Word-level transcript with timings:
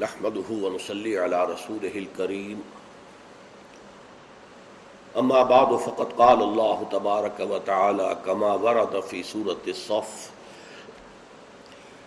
نحمده 0.00 0.48
ونصلي 0.50 1.18
على 1.18 1.44
رسوله 1.44 1.92
الكريم. 1.94 2.62
اما 5.18 5.42
بعد، 5.42 5.76
فقد 5.76 6.12
قال 6.12 6.42
الله 6.42 6.86
تبارك 6.92 7.40
وتعالى 7.40 8.18
كما 8.26 8.52
ورد 8.54 9.00
في 9.00 9.22
سورة 9.22 9.64
الصف. 9.68 10.30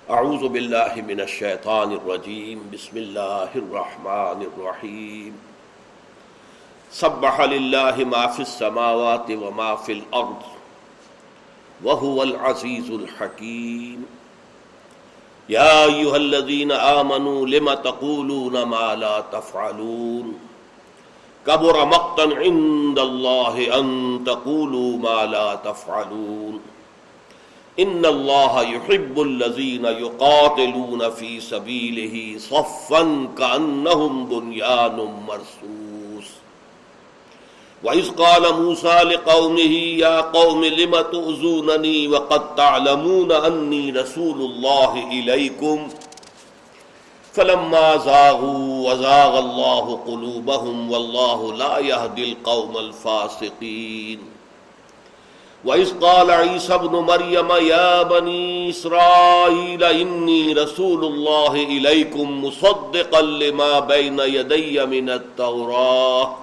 اعوذ 0.10 0.48
بالله 0.48 1.04
من 1.08 1.22
الشيطان 1.22 1.92
الرجيم. 1.92 2.70
بسم 2.74 2.98
الله 2.98 3.52
الرحمن 3.56 4.40
الرحيم. 4.50 5.38
سبح 6.92 7.42
لله 7.42 8.04
ما 8.04 8.28
في 8.28 8.40
السماوات 8.40 9.32
وما 9.32 9.76
في 9.76 9.92
الارض 9.92 10.42
وهو 11.84 12.24
العزيز 12.24 12.92
الحكيم. 12.92 14.06
يا 15.50 15.86
أيها 15.86 16.18
الذين 16.18 16.72
آمنوا 16.72 17.48
لما 17.48 17.76
تقولون 17.76 18.64
ما 18.64 18.96
لا 18.96 19.24
تفعلون 19.32 20.34
كبر 21.48 21.86
مقتا 21.86 22.22
عند 22.22 23.00
الله 23.00 23.80
أن 23.80 24.20
تقولوا 24.26 24.98
ما 24.98 25.26
لا 25.26 25.56
تفعلون 25.56 26.60
إن 27.80 28.06
الله 28.06 28.62
يحب 28.62 29.22
الذين 29.22 29.86
يقاتلون 29.86 31.10
في 31.10 31.40
سبيله 31.40 32.40
صفا 32.40 33.28
كأنهم 33.38 34.26
بنيان 34.26 34.96
مرسول 35.28 35.83
وَإِذْ 37.84 38.10
قَالَ 38.12 38.54
مُوسَى 38.62 38.98
لِقَوْمِهِ 39.04 39.74
يَا 40.00 40.22
قَوْمِ 40.22 40.66
لِمَ 40.66 41.02
تُؤْذُونَنِي 41.02 42.08
وَقَدْ 42.08 42.56
تَعْلَمُونَ 42.56 43.32
أَنِّي 43.32 43.92
رَسُولُ 43.92 44.42
اللَّهِ 44.42 45.08
إِلَيْكُمْ 45.12 45.88
فَلَمَّا 47.34 47.98
زَاغُوا 47.98 48.92
وَزَاغَ 48.92 49.40
اللَّهُ 49.40 50.00
قُلُوبَهُمْ 50.08 50.92
وَاللَّهُ 50.92 51.54
لَا 51.54 51.78
يَهْدِي 51.80 52.32
الْقَوْمَ 52.32 52.78
الْفَاسِقِينَ 52.78 54.20
وَإِذْ 55.66 56.00
قَالَ 56.00 56.32
عِيسَى 56.32 56.74
ابْنُ 56.76 56.96
مَرْيَمَ 56.96 57.52
يَا 57.52 58.04
بَنِي 58.04 58.70
إِسْرَائِيلَ 58.70 59.84
إِنِّي 59.84 60.54
رَسُولُ 60.54 61.06
اللَّهِ 61.06 61.54
إِلَيْكُمْ 61.64 62.46
مُصَدِّقًا 62.46 63.22
لِمَا 63.22 63.80
بَيْنَ 63.80 64.20
يَدَيَّ 64.20 64.86
مِنَ 64.86 65.10
التَّوْرَاةِ 65.10 66.43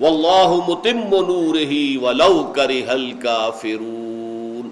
واللہ 0.00 0.50
متم 0.68 1.14
نورہ 1.28 1.72
ولو 2.02 2.42
کرہ 2.54 2.90
الکافرون. 2.90 4.68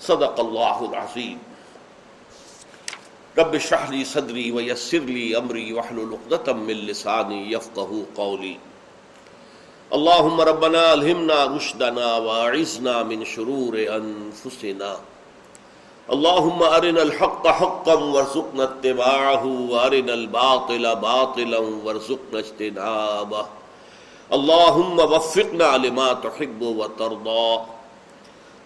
صدق 0.00 0.40
اللہ 0.40 0.78
العظیم. 0.88 1.36
رب 3.38 3.52
اشرح 3.54 3.90
لي 3.90 4.04
صدری 4.04 4.50
ويسر 4.50 5.10
لي 5.16 5.34
امری 5.34 5.72
واحلل 5.72 6.14
عقدة 6.14 6.52
من 6.52 6.86
لسانی 6.86 7.42
يفقهوا 7.52 8.02
قولی. 8.14 8.56
اللهم 9.98 10.40
ربنا 10.40 10.92
الهمنا 10.92 11.44
رشدنا 11.56 12.08
واعذنا 12.16 13.02
من 13.02 13.24
شرور 13.34 13.76
انفسنا. 13.98 14.94
اللهم 16.16 16.62
ارنا 16.62 17.02
الحق 17.02 17.46
حقا 17.46 17.94
وارزقنا 17.94 18.64
اتباعه 18.64 19.44
وارنا 19.46 20.12
الباطل 20.12 20.94
باطلا 20.96 21.58
وارزقنا 21.58 22.38
اجتنابه. 22.38 23.57
اللہم 24.30 24.98
وفقنا 24.98 25.76
لما 25.76 26.12
تحب 26.12 26.62
و 26.62 26.88
ترضا۔ 26.88 27.76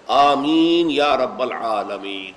آمین 0.07 0.91
یا 0.91 1.17
رب 1.17 1.43
العالمین۔ 1.43 2.33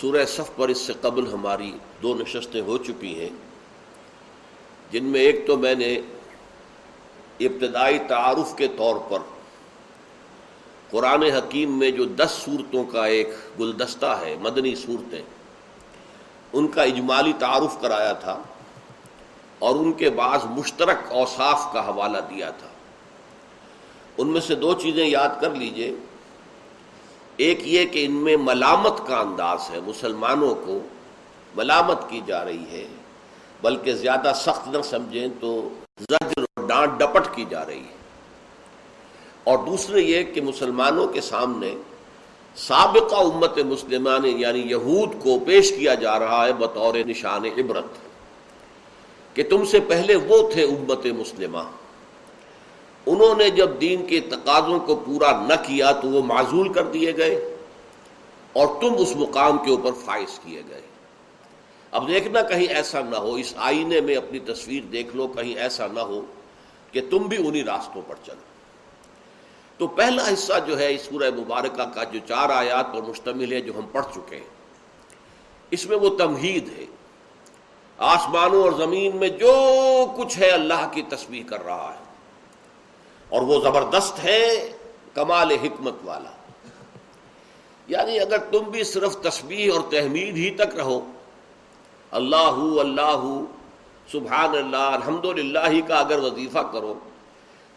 سورہ 0.00 0.24
صف 0.24 0.56
پر 0.56 0.68
اس 0.68 0.78
سے 0.78 0.92
قبل 1.00 1.26
ہماری 1.32 1.72
دو 2.02 2.14
نشستیں 2.14 2.60
ہو 2.60 2.78
چکی 2.78 3.20
ہیں، 3.20 3.28
جن 4.90 5.04
میں 5.04 5.20
ایک 5.20 5.46
تو 5.46 5.56
میں 5.56 5.74
نے 5.74 5.94
ابتدائی 7.40 7.98
تعارف 7.98 8.56
کے 8.56 8.68
طور 8.68 8.96
پر 9.08 9.18
قرآن 10.90 11.22
حکیم 11.22 11.78
میں 11.78 11.90
جو 11.90 12.04
دس 12.04 12.30
صورتوں 12.30 12.84
کا 12.84 13.06
ایک 13.06 13.28
گلدستہ 13.60 14.18
ہے، 14.20 14.36
مدنی 14.40 14.74
صورتیں، 14.74 15.22
ان 16.52 16.68
کا 16.68 16.82
اجمالی 16.82 17.32
تعارف 17.38 17.80
کرایا 17.80 18.12
تھا۔ 18.12 18.42
اور 19.58 19.74
ان 19.74 19.92
کے 19.92 20.10
بعض 20.10 20.40
مشترک 20.44 20.96
اوصاف 21.10 21.72
کا 21.72 21.88
حوالہ 21.88 22.18
دیا 22.18 22.50
تھا۔ 22.50 22.68
ان 24.18 24.28
میں 24.28 24.40
سے 24.40 24.54
دو 24.54 24.74
چیزیں 24.74 25.06
یاد 25.06 25.28
کر 25.40 25.50
لیجیے۔ 25.50 25.94
ایک 27.36 27.58
یہ 27.62 27.84
کہ 27.84 28.06
ان 28.06 28.12
میں 28.12 28.36
ملامت 28.36 29.06
کا 29.06 29.18
انداز 29.18 29.58
ہے، 29.70 29.80
مسلمانوں 29.80 30.54
کو 30.54 30.78
ملامت 31.56 32.10
کی 32.10 32.20
جا 32.26 32.44
رہی 32.44 32.64
ہے، 32.70 32.86
بلکہ 33.62 33.92
زیادہ 33.92 34.32
سخت 34.34 34.68
نہ 34.68 34.82
سمجھیں 34.82 35.28
تو 35.40 35.68
زجر 36.00 36.38
اور 36.38 36.68
ڈانٹ 36.68 36.98
ڈپٹ 36.98 37.34
کی 37.34 37.44
جا 37.50 37.66
رہی 37.66 37.80
ہے۔ 37.80 37.96
اور 39.44 39.58
دوسرے 39.58 40.00
یہ 40.00 40.22
کہ 40.22 40.40
مسلمانوں 40.40 41.08
کے 41.08 41.20
سامنے 41.20 41.74
سابقہ 42.56 43.14
امت 43.14 43.58
مسلمان 43.58 44.24
یعنی 44.24 44.60
یہود 44.60 45.22
کو 45.22 45.38
پیش 45.46 45.70
کیا 45.70 45.94
جا 45.94 46.18
رہا 46.18 46.46
ہے 46.46 46.52
بطور 46.52 46.94
نشان 46.94 47.44
عبرت۔ 47.44 47.84
کہ 49.36 49.42
تم 49.42 49.64
سے 49.64 49.80
پہلے 49.80 50.14
وہ 50.14 50.50
تھے 50.52 50.64
امت 50.64 51.06
مسلمہ۔ 51.06 51.58
انہوں 53.06 53.34
نے 53.34 53.50
جب 53.50 53.70
دین 53.80 54.06
کے 54.06 54.20
تقاضوں 54.20 54.80
کو 54.80 54.96
پورا 54.96 55.46
نہ 55.46 55.54
کیا 55.66 55.92
تو 55.92 56.08
وہ 56.08 56.22
معذول 56.22 56.72
کر 56.72 56.82
دیے 56.82 57.16
گئے 57.16 57.56
اور 58.52 58.66
تم 58.80 58.94
اس 58.98 59.16
مقام 59.16 59.58
کے 59.58 59.70
اوپر 59.70 59.92
فائز 60.04 60.40
کیے 60.44 60.62
گئے۔ 60.68 60.80
اب 61.90 62.08
دیکھنا 62.08 62.42
کہیں 62.42 62.66
ایسا 62.66 63.00
نہ 63.00 63.16
ہو، 63.16 63.34
اس 63.34 63.54
آئینے 63.56 64.00
میں 64.00 64.16
اپنی 64.16 64.38
تصویر 64.38 64.82
دیکھ 64.82 65.16
لو، 65.16 65.28
کہیں 65.28 65.54
ایسا 65.54 65.86
نہ 65.86 66.00
ہو 66.00 66.22
کہ 66.92 67.00
تم 67.10 67.18
بھی 67.18 67.48
انہی 67.48 67.64
راستوں 67.64 68.02
پر 68.06 68.14
چلو۔ 68.26 68.44
تو 69.78 69.86
پہلا 69.86 70.32
حصہ 70.32 70.52
جو 70.66 70.78
ہے، 70.78 70.94
اس 70.94 71.00
سورہ 71.00 71.30
مبارکہ 71.30 71.84
کا 71.84 72.04
جو 72.04 72.18
چار 72.28 72.50
آیات 72.50 72.92
پر 72.92 73.02
مشتمل 73.02 73.52
ہے 73.52 73.60
جو 73.60 73.72
ہم 73.76 73.86
پڑھ 73.92 74.06
چکے 74.14 74.36
ہیں، 74.36 74.50
اس 75.70 75.86
میں 75.86 75.96
وہ 75.96 76.08
تمہید 76.16 76.78
ہے۔ 76.78 76.84
آسمانوں 77.98 78.62
اور 78.62 78.72
زمین 78.72 79.16
میں 79.16 79.28
جو 79.28 79.52
کچھ 80.16 80.38
ہے 80.38 80.50
اللہ 80.50 80.88
کی 80.92 81.02
تسبیح 81.02 81.42
کر 81.48 81.64
رہا 81.64 81.94
ہے۔ 81.94 82.04
اور 83.28 83.42
وہ 83.42 83.60
زبردست 83.60 84.24
ہے 84.24 84.72
کمال 85.14 85.50
حکمت 85.50 85.94
والا۔ 86.04 86.30
یعنی 87.86 88.20
اگر 88.20 88.38
تم 88.38 88.58
بھی 88.58 88.84
صرف 88.84 89.16
تسبیح 89.16 89.72
اور 89.72 89.80
تحمید 89.90 90.36
ہی 90.36 90.50
تک 90.50 90.76
رہو، 90.76 91.10
اللہ 92.10 92.80
اللہ 92.80 93.40
سبحان 94.12 94.50
اللہ 94.50 94.76
الحمد 94.76 95.24
ہی 95.70 95.80
کا 95.80 95.94
اگر 95.94 96.18
وظیفہ 96.18 96.58
کرو، 96.58 96.94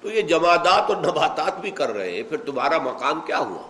تو 0.01 0.11
یہ 0.11 0.21
جمادات 0.21 0.89
اور 0.89 0.97
نباتات 0.97 1.59
بھی 1.59 1.71
کر 1.71 1.89
رہے 1.89 2.11
ہیں، 2.11 2.23
پھر 2.23 2.37
تمہارا 2.37 2.77
مقام 2.77 3.21
کیا 3.21 3.39
ہوا؟ 3.39 3.61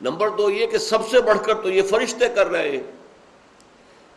نمبر 0.00 0.28
دو 0.28 0.50
یہ 0.50 0.66
کہ 0.66 0.78
سب 0.78 0.98
سے 1.10 1.22
بڑھ 1.22 1.38
کر 1.44 1.54
تو 1.54 1.70
یہ 1.70 1.82
فرشتے 1.82 2.28
کر 2.28 2.46
رہے 2.46 2.70
ہیں۔ 2.70 2.95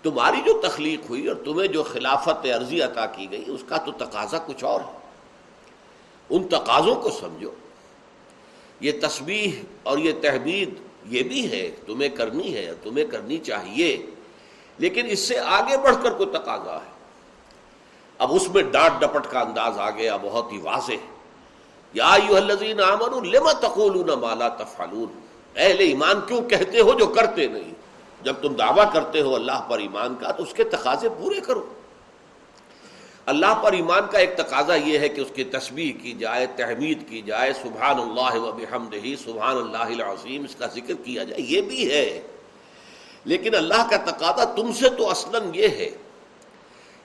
تمہاری 0.03 0.37
جو 0.45 0.61
تخلیق 0.61 1.09
ہوئی 1.09 1.27
اور 1.27 1.35
تمہیں 1.35 1.67
جو 1.67 1.83
خلافت 1.83 2.45
عرضی 2.45 2.81
عطا 2.81 3.05
کی 3.05 3.31
گئی، 3.31 3.43
اس 3.47 3.63
کا 3.67 3.77
تو 3.77 3.91
تقاضا 3.91 4.37
کچھ 4.37 4.63
اور 4.63 4.81
ہے۔ 4.81 4.99
ان 6.29 6.47
تقاضوں 6.47 6.95
کو 6.95 7.09
سمجھو۔ 7.09 7.51
یہ 8.79 8.91
تسبیح 9.01 9.51
اور 9.83 9.97
یہ 9.97 10.11
تحمید، 10.21 10.69
یہ 11.05 11.23
بھی 11.23 11.51
ہے، 11.51 11.71
تمہیں 11.85 12.09
کرنی 12.09 12.55
ہے، 12.55 12.73
تمہیں 12.83 13.05
کرنی 13.05 13.37
چاہیے۔ 13.37 14.05
لیکن 14.77 15.05
اس 15.09 15.19
سے 15.19 15.39
آگے 15.39 15.77
بڑھ 15.77 15.95
کر 16.03 16.11
کوئی 16.11 16.29
تقاضا 16.29 16.75
ہے۔ 16.75 16.91
اب 18.17 18.33
اس 18.33 18.49
میں 18.49 18.63
ڈانٹ 18.63 19.01
ڈپٹ 19.01 19.27
کا 19.29 19.39
انداز 19.39 19.79
آ 19.79 19.89
گیا، 19.89 20.17
بہت 20.21 20.51
ہی 20.51 20.57
واضح۔ 20.57 20.93
یا 21.93 22.17
لما 23.23 23.51
تقولون 23.51 24.07
مالا 24.19 24.47
تفعلون؟ 24.47 25.19
اہل 25.55 25.79
ایمان 25.79 26.15
کیوں 26.27 26.41
کہتے 26.41 26.79
ہو 26.79 26.99
جو 26.99 27.07
کرتے 27.07 27.47
نہیں؟ 27.47 27.73
جب 28.23 28.33
تم 28.41 28.53
دعویٰ 28.53 28.93
کرتے 28.93 29.21
ہو 29.21 29.35
اللہ 29.35 29.65
پر 29.69 29.79
ایمان 29.79 30.15
کا، 30.15 30.31
تو 30.31 30.43
اس 30.43 30.53
کے 30.53 30.63
تقاضے 30.63 31.09
پورے 31.09 31.39
کرو۔ 31.39 31.73
اللہ 33.25 33.53
پر 33.63 33.71
ایمان 33.71 34.01
کا 34.11 34.17
ایک 34.17 34.37
تقاضا 34.37 34.75
یہ 34.75 34.99
ہے 34.99 35.09
کہ 35.09 35.21
اس 35.21 35.27
کی 35.33 35.43
تسبیح 35.43 35.93
کی 36.03 36.13
جائے، 36.13 36.47
تحمید 36.55 37.09
کی 37.09 37.21
جائے، 37.21 37.53
سبحان 37.53 37.99
اللہ 37.99 38.39
و 38.39 38.51
بحمدہ، 38.51 39.23
سبحان 39.23 39.55
اللہ 39.57 40.01
العظیم، 40.01 40.43
اس 40.43 40.55
کا 40.55 40.67
ذکر 40.67 40.93
کیا 41.03 41.23
جائے، 41.23 41.41
یہ 41.41 41.61
بھی 41.61 41.91
ہے۔ 41.91 42.21
لیکن 43.25 43.55
اللہ 43.55 43.87
کا 43.89 43.97
تقاضا 43.97 44.43
تم 44.43 44.71
سے 44.71 44.89
تو 44.89 45.09
اصلاً 45.09 45.43
یہ 45.53 45.67
ہے 45.67 45.89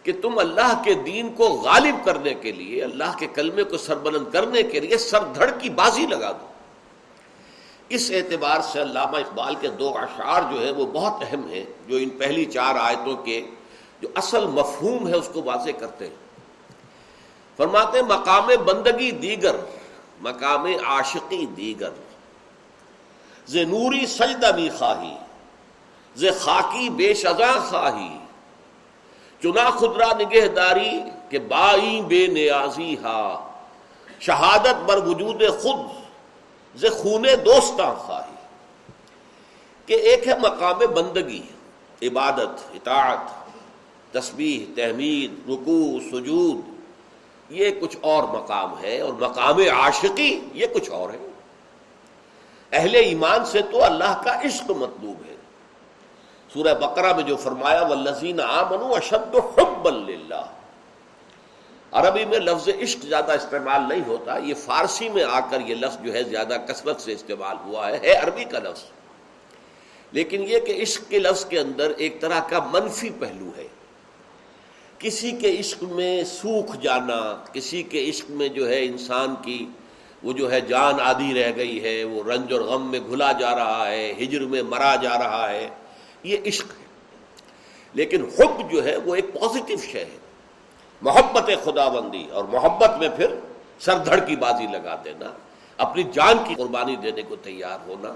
کہ 0.03 0.13
تم 0.23 0.39
اللہ 0.39 0.83
کے 0.85 0.95
دین 0.95 1.33
کو 1.33 1.45
غالب 1.49 2.05
کرنے 2.05 2.35
کے 2.35 2.53
لیے، 2.53 2.85
اللہ 2.85 3.17
کے 3.19 3.27
کلمے 3.27 3.63
کو 3.63 3.77
سربلند 3.77 4.33
کرنے 4.33 4.63
کے 4.63 4.81
لیے 4.81 4.99
سر 4.99 5.21
دھڑ 5.35 5.51
کی 5.51 5.69
بازی 5.69 6.07
لگا 6.07 6.33
دو۔ 6.33 6.54
اس 7.89 8.11
اعتبار 8.15 8.61
سے 8.61 8.81
علامہ 8.83 9.17
اقبال 9.17 9.55
کے 9.61 9.69
دو 9.79 9.89
اشعار 9.99 10.43
جو 10.53 10.65
ہے 10.65 10.71
وہ 10.71 10.87
بہت 10.93 11.23
اہم 11.23 11.47
ہیں، 11.49 11.65
جو 11.87 11.97
ان 11.97 12.11
پہلی 12.19 12.45
چار 12.45 12.75
آیتوں 12.81 13.17
کے 13.17 13.41
جو 14.01 14.09
اصل 14.15 14.47
مفہوم 14.47 15.09
ہے 15.09 15.15
اس 15.15 15.29
کو 15.33 15.43
واضح 15.43 15.71
کرتے 15.79 16.07
ہیں۔ 16.07 16.23
فرماتے 17.59 17.99
ہیں، 17.99 18.07
مقام 18.07 18.47
بندگی 18.65 19.11
دیگر، 19.11 19.57
مقام 20.21 20.67
عاشقی 20.87 21.45
دیگر 21.57 21.91
ز 23.49 23.57
نوری 23.69 24.07
سجدہ 24.07 24.51
بھی 24.57 24.69
خواہی 24.79 25.15
ز 26.17 26.25
خاکی 26.41 26.89
بے 26.91 27.13
شزا 27.15 27.53
خواہی، 27.71 28.13
چنا 29.43 29.69
خدرا 29.71 30.13
نگہ 30.19 30.47
داری 30.57 31.01
کہ 31.29 31.39
بائی 31.49 32.01
بے 32.09 32.27
نیازی 32.27 32.95
ہا، 33.03 33.23
شہادت 34.21 34.85
بر 34.87 34.99
وجود 35.07 35.43
خود 35.63 35.81
ز 36.77 36.85
خون 36.99 37.27
دوستاں 37.45 37.95
خواہی 37.95 38.35
کہ 39.87 39.93
ایک 39.93 40.29
ہے 40.29 40.33
مقام 40.43 40.79
بندگی، 40.79 41.43
عبادت، 42.03 42.63
اطاعت، 42.75 43.19
تسبیح، 44.13 44.73
تحمید، 44.77 45.51
رکوع، 45.51 46.01
سجود، 46.01 46.61
یہ 47.51 47.71
کچھ 47.81 47.97
اور 48.01 48.23
مقام 48.23 48.79
ہے 48.83 49.01
اور 49.01 49.13
مقام 49.13 49.59
عاشقی 49.59 50.41
یہ 50.53 50.67
کچھ 50.75 50.91
اور 50.91 51.11
ہے۔ 51.11 51.29
اہل 52.73 52.95
ایمان 52.95 53.45
سے 53.45 53.61
تو 53.63 53.85
اللہ 53.85 54.21
کا 54.25 54.41
عشق 54.41 54.71
مطلوب 54.71 55.29
ہے۔ 55.29 55.35
سورہ 56.53 56.75
بقرہ 56.75 57.13
میں 57.13 57.23
جو 57.23 57.37
فرمایا 57.37 57.83
وہ 57.83 57.95
لذین 57.95 58.41
اشد 58.41 59.35
حب 59.35 59.89
اللہ 59.89 60.45
عربی 61.95 62.25
میں 62.25 62.39
لفظ 62.39 62.69
عشق 62.83 63.07
زیادہ 63.07 63.33
استعمال 63.33 63.83
نہیں 63.89 64.03
ہوتا، 64.07 64.39
یہ 64.39 64.55
فارسی 64.55 65.09
میں 65.09 65.25
آ 65.25 65.41
کر 65.41 65.61
یہ 65.61 65.75
لفظ 65.75 66.05
جو 66.05 66.15
ہے 66.15 66.23
زیادہ 66.23 66.57
کثرت 66.69 67.01
سے 67.01 67.13
استعمال 67.13 67.57
ہوا 67.65 67.89
ہے 67.89 67.99
ہے 68.03 68.13
عربی 68.13 68.45
کا 68.45 68.59
لفظ۔ 68.59 68.83
لیکن 70.13 70.43
یہ 70.43 70.59
کہ 70.59 70.83
عشق 70.83 71.11
کے 71.11 71.19
لفظ 71.19 71.45
کے 71.45 71.59
اندر 71.59 71.93
ایک 71.97 72.21
طرح 72.21 72.41
کا 72.41 72.59
منفی 72.73 73.11
پہلو 73.11 73.51
ہے۔ 73.57 73.67
کسی 74.99 75.31
کے 75.31 75.61
عشق 75.61 75.83
میں 75.83 76.25
سوکھ 76.25 76.77
جانا، 76.83 77.45
کسی 77.53 77.83
کے 77.83 78.11
عشق 78.11 78.31
میں 78.31 78.49
جو 78.49 78.69
ہے 78.69 78.85
انسان 78.85 79.35
کی 79.45 79.67
وہ 80.23 80.33
جو 80.33 80.53
ہے 80.53 80.61
جان 80.61 80.95
آدھی 81.01 81.35
رہ 81.35 81.53
گئی 81.57 81.85
ہے، 81.85 82.05
وہ 82.05 82.33
رنج 82.33 82.53
اور 82.53 82.61
غم 82.61 82.91
میں 82.91 83.01
گھلا 83.01 83.33
جا 83.33 83.57
رہا 83.57 83.91
ہے، 83.91 84.13
ہجر 84.13 84.41
میں 84.41 84.63
مرا 84.63 84.97
جا 84.97 85.19
رہا 85.19 85.51
ہے، 85.51 85.69
یہ 86.23 86.37
عشق 86.47 86.67
ہے۔ 86.67 86.85
لیکن 87.95 88.25
حب 88.25 88.73
جو 88.73 88.85
ہے 88.85 88.97
وہ 88.97 89.15
ایک 89.15 89.25
پازیٹو 89.33 89.77
شے 89.93 90.05
ہے۔ 90.05 90.25
محبت 91.05 91.51
خدا 91.65 91.89
بندی 91.89 92.27
اور 92.33 92.45
محبت 92.45 92.91
میں 92.99 93.09
پھر 93.17 93.35
سر 93.81 93.99
دھڑ 93.99 94.19
کی 94.19 94.37
بازی 94.37 94.67
لگا 94.67 94.97
دینا، 95.05 95.31
اپنی 95.77 96.03
جان 96.03 96.37
کی 96.45 96.55
قربانی 96.55 96.97
دینے 96.97 97.23
کو 97.23 97.37
تیار 97.37 97.89
ہونا۔ 97.89 98.15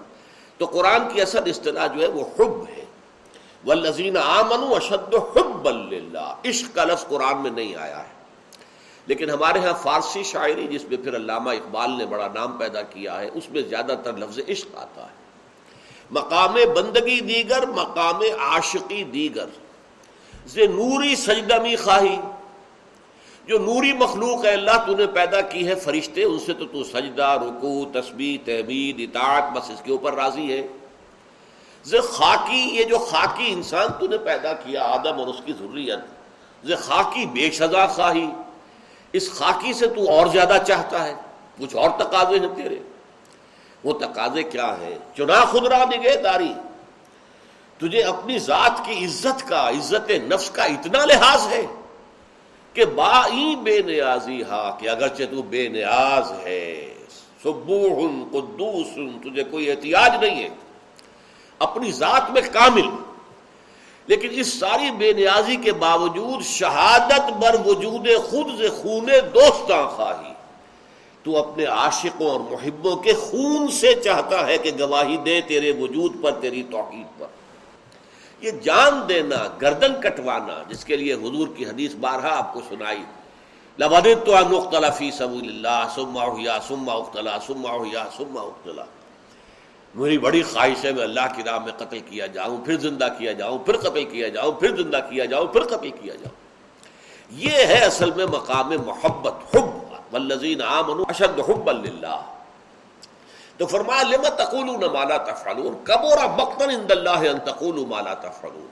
تو 0.59 0.67
قرآن 0.67 1.09
کی 1.13 1.21
اصل 1.21 1.39
اصطلاح 1.47 1.87
جو 1.87 2.03
ہے 2.03 2.09
وہ 2.09 2.25
حب 2.39 2.65
ہے۔ 2.77 2.85
وہ 3.65 3.75
لذین 3.75 4.17
آمن 4.17 4.73
اشد 4.77 5.15
حب 5.15 5.69
اللہ 5.69 6.35
عشق 6.45 6.75
کا 6.75 6.85
لفظ 6.85 7.07
قرآن 7.09 7.43
میں 7.43 7.51
نہیں 7.51 7.77
آیا 7.77 7.99
ہے۔ 7.99 8.19
لیکن 9.07 9.31
ہمارے 9.31 9.59
ہاں 9.59 9.73
فارسی 9.83 10.23
شاعری، 10.23 10.67
جس 10.67 10.85
میں 10.85 10.97
پھر 10.97 11.17
علامہ 11.17 11.51
اقبال 11.51 11.91
نے 11.91 12.07
بڑا 12.07 12.29
نام 12.35 12.53
پیدا 12.53 12.83
کیا 12.83 13.21
ہے، 13.21 13.31
اس 13.35 13.51
میں 13.51 13.63
زیادہ 13.63 13.95
تر 14.05 14.17
لفظ 14.17 14.39
عشق 14.49 14.67
آتا 14.77 15.03
ہے۔ 15.03 15.15
مقام 16.11 16.55
بندگی 16.77 17.21
دیگر، 17.21 17.67
مقام 17.67 18.21
عاشقی 18.39 19.05
دیگر۔ 19.05 19.47
ز 20.47 20.59
نوری 20.59 21.17
سجدمی 21.17 21.77
خواہی۔ 21.77 22.17
جو 23.49 23.59
نوری 23.59 23.93
مخلوق 23.93 24.45
ہے، 24.45 24.51
اللہ 24.51 24.87
تو 24.87 24.97
نے 24.97 25.07
پیدا 25.07 25.41
کی 25.41 25.69
ہے 25.69 25.75
فرشتے، 25.75 26.25
ان 26.25 26.39
سے 26.39 26.53
تو 26.53 26.67
تو 26.67 26.85
سجدہ 26.85 27.39
رکو 27.43 27.85
تسبیح، 27.93 28.39
تحمید، 28.45 29.01
اطاعت، 29.01 29.53
بس 29.53 29.71
اس 29.71 29.83
کے 29.85 29.93
اوپر 29.93 30.15
راضی 30.15 30.53
ہے۔ 30.53 30.67
خاکی، 32.01 32.71
یہ 32.73 32.85
جو 32.85 32.99
خاکی 32.99 33.53
انسان 33.53 33.87
تو 34.01 34.07
نے 34.07 34.19
پیدا 34.19 34.53
کیا، 34.53 34.83
آدم 34.85 35.19
اور 35.19 35.27
اس 35.27 35.37
کی 35.45 35.53
ضروریت 35.53 35.99
خاکی 36.79 37.27
بے 37.27 37.51
شزا 37.51 37.87
خواہی۔ 37.87 38.27
اس 39.13 39.33
خاکی 39.33 39.73
سے 39.73 39.87
تو 39.87 40.11
اور 40.11 40.27
زیادہ 40.27 40.57
چاہتا 40.67 41.05
ہے۔ 41.05 41.15
کچھ 41.59 41.77
اور 41.77 41.91
تقاضے 41.91 42.39
ہیں 42.39 42.57
تیرے۔ 42.57 42.79
وہ 43.85 43.93
تقاضے 43.93 44.43
کیا 44.43 44.81
ہیں؟ 44.81 44.99
چنا 45.17 45.45
خدرا 45.45 45.85
نگہ 45.85 46.23
داری۔ 46.25 46.53
تجھے 47.79 48.03
اپنی 48.03 48.39
ذات 48.39 48.85
کی 48.85 49.05
عزت 49.05 49.49
کا، 49.49 49.69
عزت 49.69 50.11
نفس 50.11 50.51
کا 50.51 50.65
اتنا 50.65 51.05
لحاظ 51.05 51.47
ہے۔ 51.47 51.67
کہ 52.79 52.85
بائی 52.85 53.57
بے 53.57 53.83
نیازی 53.83 54.43
ہا، 54.43 54.77
کہ 54.81 54.89
اگرچہ 54.89 55.23
تو 55.31 55.43
بے 55.43 55.69
نیاز 55.69 56.33
ہے 56.47 56.95
قدوس، 57.43 58.87
تجھے 58.95 59.45
کوئی 59.45 59.71
احتیاج 59.71 60.25
نہیں 60.25 60.43
ہے، 60.43 60.49
اپنی 61.59 61.93
ذات 61.93 62.31
میں 62.31 62.43
کامل۔ 62.53 62.89
لیکن 64.07 64.29
اس 64.33 64.61
ساری 64.61 64.91
بے 64.91 65.13
نیازی 65.13 65.57
کے 65.57 65.73
باوجود 65.73 66.43
شہادت 66.43 67.31
بر 67.31 67.57
وجود 67.67 68.09
خود 68.25 68.47
سے 68.59 68.69
خون 68.69 69.07
دوستاں 69.35 69.89
خواہی۔ 69.89 70.33
تو 71.23 71.37
اپنے 71.37 71.65
عاشقوں 71.65 72.31
اور 72.31 72.41
محبوں 72.41 72.97
کے 72.97 73.13
خون 73.13 73.69
سے 73.69 73.95
چاہتا 73.95 74.47
ہے 74.47 74.59
کہ 74.59 74.71
گواہی 74.81 75.17
دے 75.17 75.41
تیرے 75.41 75.73
وجود 75.73 76.23
پر، 76.23 76.31
تیری 76.31 76.63
توحید 76.63 77.21
پر۔ 77.21 77.27
یہ 78.41 78.51
جان 78.51 79.09
دینا، 79.09 79.37
گردن 79.63 80.01
کٹوانا، 80.01 80.63
جس 80.69 80.85
کے 80.85 80.97
لیے 80.97 81.15
حضور 81.15 81.49
کی 81.57 81.67
حدیث 81.67 81.95
بارہا 81.95 82.39
آپ 82.39 82.55
کو 82.55 82.61
سنائی۔ 82.69 83.05
تو 84.25 84.81
فی 84.99 85.11
سبول 85.11 85.49
اللہ 85.49 85.89
سما 85.95 86.25
ہوا 86.25 86.59
سما 86.69 86.93
اختلا 86.93 87.39
سما 87.47 87.71
ہوا 87.71 88.05
سما 88.17 88.41
اختلا 88.41 88.85
میری 89.95 90.19
بڑی 90.19 90.43
خواہش 90.43 90.85
ہے، 90.85 90.93
میں 90.93 91.03
اللہ 91.03 91.21
کی 91.37 91.43
راہ 91.43 91.59
میں 91.59 91.73
قتل 91.73 91.99
کیا 92.01 92.27
جاؤں، 92.27 92.65
پھر 92.65 92.79
زندہ 92.79 93.09
کیا 93.19 93.33
جاؤں، 93.33 93.59
پھر 93.59 93.77
قتل 93.77 94.05
کیا 94.05 94.29
جاؤں، 94.29 94.53
پھر 94.53 94.77
زندہ 94.77 95.01
کیا 95.11 95.25
جاؤں، 95.25 95.47
پھر 95.47 95.65
قتل 95.65 95.91
کیا 95.91 96.15
جاؤں۔ 96.15 96.37
یہ 97.31 97.51
ہے 97.51 97.85
اصل 97.85 98.11
میں 98.11 98.27
مقام 98.27 98.69
محبت، 98.87 99.57
حب۔ 99.57 99.79
والذین 100.13 100.63
آمنوا 100.63 101.05
اشد 101.09 101.41
حب 101.41 101.71
اللہ 101.71 102.38
تو 103.59 103.67
فرمایا 103.67 104.03
لما 104.03 104.29
تقولون 104.29 104.85
ما 104.93 105.05
لا 105.05 105.17
تفعلون؟ 105.17 105.75
کبورا 105.85 106.27
مقتن 106.27 106.71
عند 106.71 106.91
اللہ 106.91 107.11
ان 107.11 107.39
تقولوا 107.45 107.87
ما 107.87 108.01
لا 108.01 108.15
تفعلون. 108.15 108.67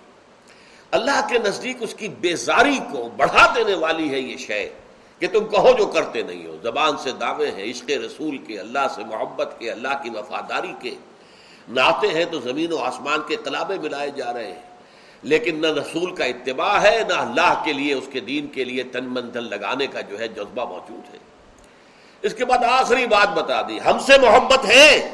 اللہ 0.90 1.20
کے 1.28 1.38
نزدیک 1.38 1.76
اس 1.80 1.94
کی 1.94 2.08
بیزاری 2.08 2.78
کو 2.92 3.08
بڑھا 3.16 3.52
دینے 3.54 3.74
والی 3.74 4.10
ہے 4.10 4.18
یہ 4.18 4.36
شے 4.36 4.68
کہ 5.18 5.28
تم 5.28 5.46
کہو 5.48 5.72
جو 5.78 5.86
کرتے 5.86 6.22
نہیں 6.22 6.46
ہو. 6.46 6.56
زبان 6.62 6.96
سے 6.96 7.12
دعوے 7.12 7.50
ہیں، 7.50 7.70
عشق 7.70 7.90
رسول 7.90 8.38
کے، 8.38 8.58
اللہ 8.58 8.86
سے 8.94 9.04
محبت 9.04 9.54
کے، 9.58 9.70
اللہ 9.70 10.02
کی 10.02 10.10
وفاداری 10.10 10.72
کے. 10.80 10.94
ناتے 11.68 12.08
ہیں 12.08 12.24
تو 12.24 12.40
زمین 12.40 12.72
و 12.72 12.78
آسمان 12.78 13.20
کے 13.28 13.36
قلابے 13.36 13.78
ملائے 13.78 14.10
جا 14.10 14.32
رہے 14.32 14.46
ہیں. 14.46 14.62
لیکن 15.22 15.60
نہ 15.60 15.66
رسول 15.66 16.14
کا 16.14 16.24
اتباع 16.24 16.78
ہے، 16.78 17.02
نہ 17.08 17.12
اللہ 17.12 17.62
کے 17.64 17.72
لیے، 17.72 17.94
اس 17.94 18.08
کے 18.12 18.20
دین 18.20 18.46
کے 18.46 18.64
لیے 18.64 18.82
تن 18.82 19.04
من 19.04 19.34
دھن 19.34 19.44
لگانے 19.44 19.86
کا 19.86 20.00
جو 20.00 20.18
ہے 20.18 20.28
جذبہ 20.28 20.64
موجود 20.64 21.14
ہے۔ 21.14 21.18
اس 22.22 22.34
کے 22.34 22.44
بعد 22.44 22.58
آخری 22.58 23.06
بات 23.06 23.28
بتا 23.28 23.62
دی، 23.62 23.78
ہم 23.80 23.98
سے 23.98 24.18
محبت 24.18 24.64
ہے۔ 24.64 25.12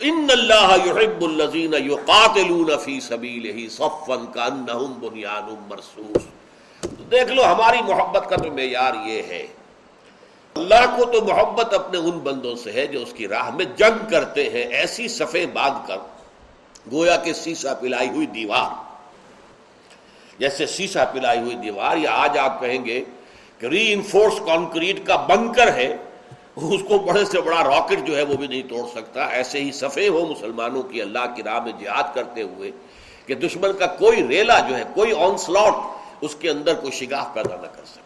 ان 0.00 0.26
اللہ 0.30 0.76
يحب 0.86 1.22
الذين 1.22 1.74
يقاتلون 1.74 2.78
في 2.78 3.00
سبيله 3.00 3.68
صفا 3.70 4.16
كانهم 4.34 4.92
بنيان 4.92 5.54
مرصوص 5.68 6.22
دیکھ 7.10 7.32
لو، 7.32 7.44
ہماری 7.44 7.78
محبت 7.88 8.30
کا 8.30 8.36
تو 8.36 8.52
معیار 8.52 8.94
یہ 9.06 9.22
ہے۔ 9.22 9.46
اللہ 10.54 10.96
کو 10.98 11.04
تو 11.04 11.24
محبت 11.24 11.74
اپنے 11.74 11.98
ان 11.98 12.10
بندوں 12.10 12.56
سے 12.56 12.72
ہے 12.72 12.86
جو 12.86 13.02
اس 13.02 13.12
کی 13.12 13.28
راہ 13.28 13.50
میں 13.50 13.64
جنگ 13.64 14.10
کرتے 14.10 14.50
ہیں، 14.50 14.62
ایسی 14.62 15.08
صفے 15.08 15.46
باندھ 15.46 15.88
کر۔ 15.88 15.96
گویا 16.92 17.16
کہ 17.16 17.32
سیسا 17.32 17.74
پلائی 17.74 18.08
ہوئی 18.08 18.26
دیوار۔ 18.26 18.82
جیسے 20.38 20.66
سیسا 20.66 21.04
پلائی 21.04 21.38
ہوئی 21.38 21.54
دیوار، 21.54 21.96
یا 21.96 22.10
آج 22.10 22.38
آپ 22.38 22.60
کہیں 22.60 22.84
گے 22.84 23.04
ری 23.62 23.92
انفورس 23.92 24.38
کانکریٹ 24.46 25.06
کا 25.06 25.16
بنکر 25.16 25.74
ہے، 25.74 25.96
اس 26.56 26.80
کو 26.88 26.98
بڑے 26.98 27.24
سے 27.24 27.40
بڑا 27.40 27.64
راکٹ 27.64 28.06
جو 28.06 28.16
ہے 28.16 28.22
وہ 28.22 28.34
بھی 28.34 28.46
نہیں 28.46 28.62
توڑ 28.68 28.88
سکتا۔ 28.94 29.24
ایسے 29.24 29.60
ہی 29.60 29.72
صفے 29.72 30.08
ہو 30.08 30.26
مسلمانوں 30.26 30.82
کی 30.82 31.02
اللہ 31.02 31.34
کی 31.36 31.42
راہ 31.42 31.58
میں 31.64 31.72
جہاد 31.80 32.14
کرتے 32.14 32.42
ہوئے 32.42 32.70
کہ 33.26 33.34
دشمن 33.34 33.72
کا 33.72 33.86
کوئی 33.86 34.28
ریلا 34.28 34.58
جو 34.68 34.76
ہے، 34.76 34.82
کوئی 34.94 35.12
آن 35.18 35.38
سلاٹ 35.38 35.74
اس 36.20 36.34
کے 36.34 36.50
اندر 36.50 36.74
کوئی 36.74 36.92
شگاہ 36.92 37.24
پیدا 37.34 37.56
نہ 37.56 37.66
کر 37.66 37.84
سکے۔ 37.84 38.00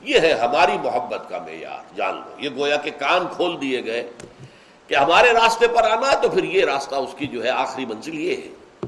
یہ 0.00 0.20
ہے 0.20 0.32
ہماری 0.32 0.78
محبت 0.82 1.28
کا 1.28 1.38
معیار، 1.38 1.94
جان 1.96 2.14
لو۔ 2.14 2.30
یہ 2.38 2.48
گویا 2.56 2.76
کہ 2.76 2.90
کان 2.98 3.26
کھول 3.36 3.60
دیے 3.60 3.84
گئے 3.84 4.10
کہ 4.86 4.94
ہمارے 4.94 5.32
راستے 5.32 5.68
پر 5.68 5.90
آنا 5.90 6.14
تو 6.14 6.28
پھر 6.28 6.44
یہ 6.44 6.64
راستہ 6.64 6.94
اس 6.94 7.14
کی 7.18 7.26
جو 7.26 7.44
ہے 7.44 7.48
آخری 7.48 7.84
منزل 7.86 8.18
یہ 8.18 8.36
ہے۔ 8.36 8.86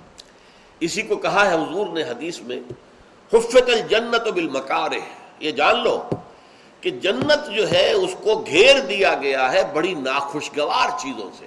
اسی 0.81 1.03
کو 1.03 1.17
کہا 1.17 1.51
ہے 1.51 1.55
حضور 1.55 1.87
نے 1.87 2.03
حدیث 2.03 2.41
میں، 2.41 2.61
حفت 3.33 3.69
الجنت 3.69 4.29
بالمکار 4.29 4.91
یہ 5.41 5.51
جان 5.51 5.83
لو 5.83 6.03
کہ 6.81 6.91
جنت 6.91 7.51
جو 7.51 7.71
ہے 7.71 7.93
اس 7.93 8.11
کو 8.23 8.45
گھیر 8.47 8.79
دیا 8.79 9.15
گیا 9.15 9.53
ہے 9.53 9.63
بڑی 9.73 9.95
ناخوشگوار 9.95 10.89
چیزوں 10.99 11.31
سے۔ 11.39 11.47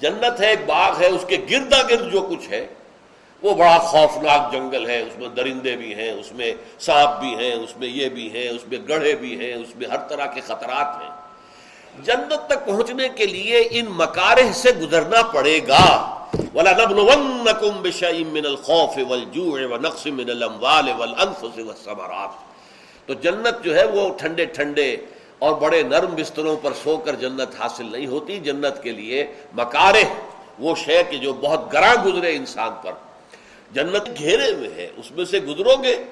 جنت 0.00 0.40
ہے، 0.40 0.46
ایک 0.46 0.66
باغ 0.66 1.00
ہے، 1.00 1.06
اس 1.06 1.24
کے 1.28 1.36
گردا 1.50 1.82
گرد 1.82 2.12
جو 2.12 2.20
کچھ 2.20 2.48
ہے، 2.50 2.66
وہ 3.42 3.54
بڑا 3.54 3.78
خوفناک 3.78 4.52
جنگل 4.52 4.90
ہے۔ 4.90 5.02
اس 5.02 5.18
میں 5.18 5.28
درندے 5.28 5.76
بھی 5.76 5.94
ہیں، 5.94 6.10
اس 6.10 6.32
میں 6.32 6.52
سانپ 6.78 7.20
بھی 7.20 7.34
ہیں، 7.34 7.54
اس 7.54 7.76
میں 7.76 7.88
یہ 7.88 8.08
بھی 8.08 8.32
ہیں، 8.32 8.48
اس 8.48 8.68
میں 8.68 8.78
گڑھے 8.88 9.16
بھی 9.16 9.40
ہیں، 9.40 9.54
اس 9.54 9.76
میں 9.76 9.88
ہر 9.88 9.96
طرح 9.96 10.26
کے 10.26 10.40
خطرات 10.40 11.02
ہیں۔ 11.02 11.10
جنت 12.04 12.46
تک 12.46 12.66
پہنچنے 12.66 13.08
کے 13.08 13.26
لیے 13.26 13.68
ان 13.70 13.86
مکارہ 13.88 14.52
سے 14.52 14.70
گزرنا 14.72 15.22
پڑے 15.22 15.60
گا۔ 15.68 16.14
وَلَنَبْلُوَنَّكُمْ 16.54 17.80
بِشَيْءٍ 17.80 18.26
مِّنَ 18.26 18.48
الْخَوْفِ 18.48 19.02
وَالْجُوعِ 19.02 19.62
وَنَقْصٍ 19.62 20.06
مِّنَ 20.06 20.30
الْأَمْوَالِ 20.30 20.90
وَالْأَنفُسِ 20.98 21.60
وَالثَّمَرَاتِ۔ 21.60 22.47
تو 23.08 23.14
جنت 23.14 23.64
جو 23.64 23.76
ہے 23.76 23.84
وہ 23.84 24.18
ٹھنڈے 24.18 24.44
ٹھنڈے 24.44 24.96
اور 25.38 25.52
بڑے 25.52 25.82
نرم 25.82 26.14
بستروں 26.14 26.56
پر 26.62 26.72
سو 26.82 26.96
کر 26.96 27.14
جنت 27.14 27.60
حاصل 27.60 27.92
نہیں 27.92 28.06
ہوتی۔ 28.06 28.38
جنت 28.38 28.82
کے 28.82 28.90
لیے 28.90 29.26
مکارہ 29.54 30.04
وہ 30.58 30.74
شے 30.76 31.02
کہ 31.10 31.16
جو 31.16 31.32
بہت 31.32 31.72
گراں 31.72 32.04
گزرے 32.04 32.36
انسان 32.36 32.70
پر۔ 32.82 32.92
جنت 33.72 34.18
گھیرے 34.18 34.52
ہوئے 34.52 34.68
ہے 34.76 34.88
اس 34.96 35.10
میں 35.10 35.24
سے 35.24 35.40
گزرو 35.40 35.82
گے 35.82 36.04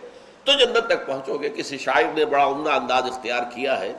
تو 0.45 0.53
جنت 0.53 0.87
تک 0.87 1.07
پہنچو 1.07 1.38
گے۔ 1.38 1.49
کسی 1.49 1.79
شاعر 1.79 2.05
نے 2.15 2.25
بڑا 2.25 2.47
عمدہ 2.47 2.71
انداز 2.71 3.03
اختیار 3.05 3.43
کیا 3.55 3.81
ہے۔ 3.81 3.93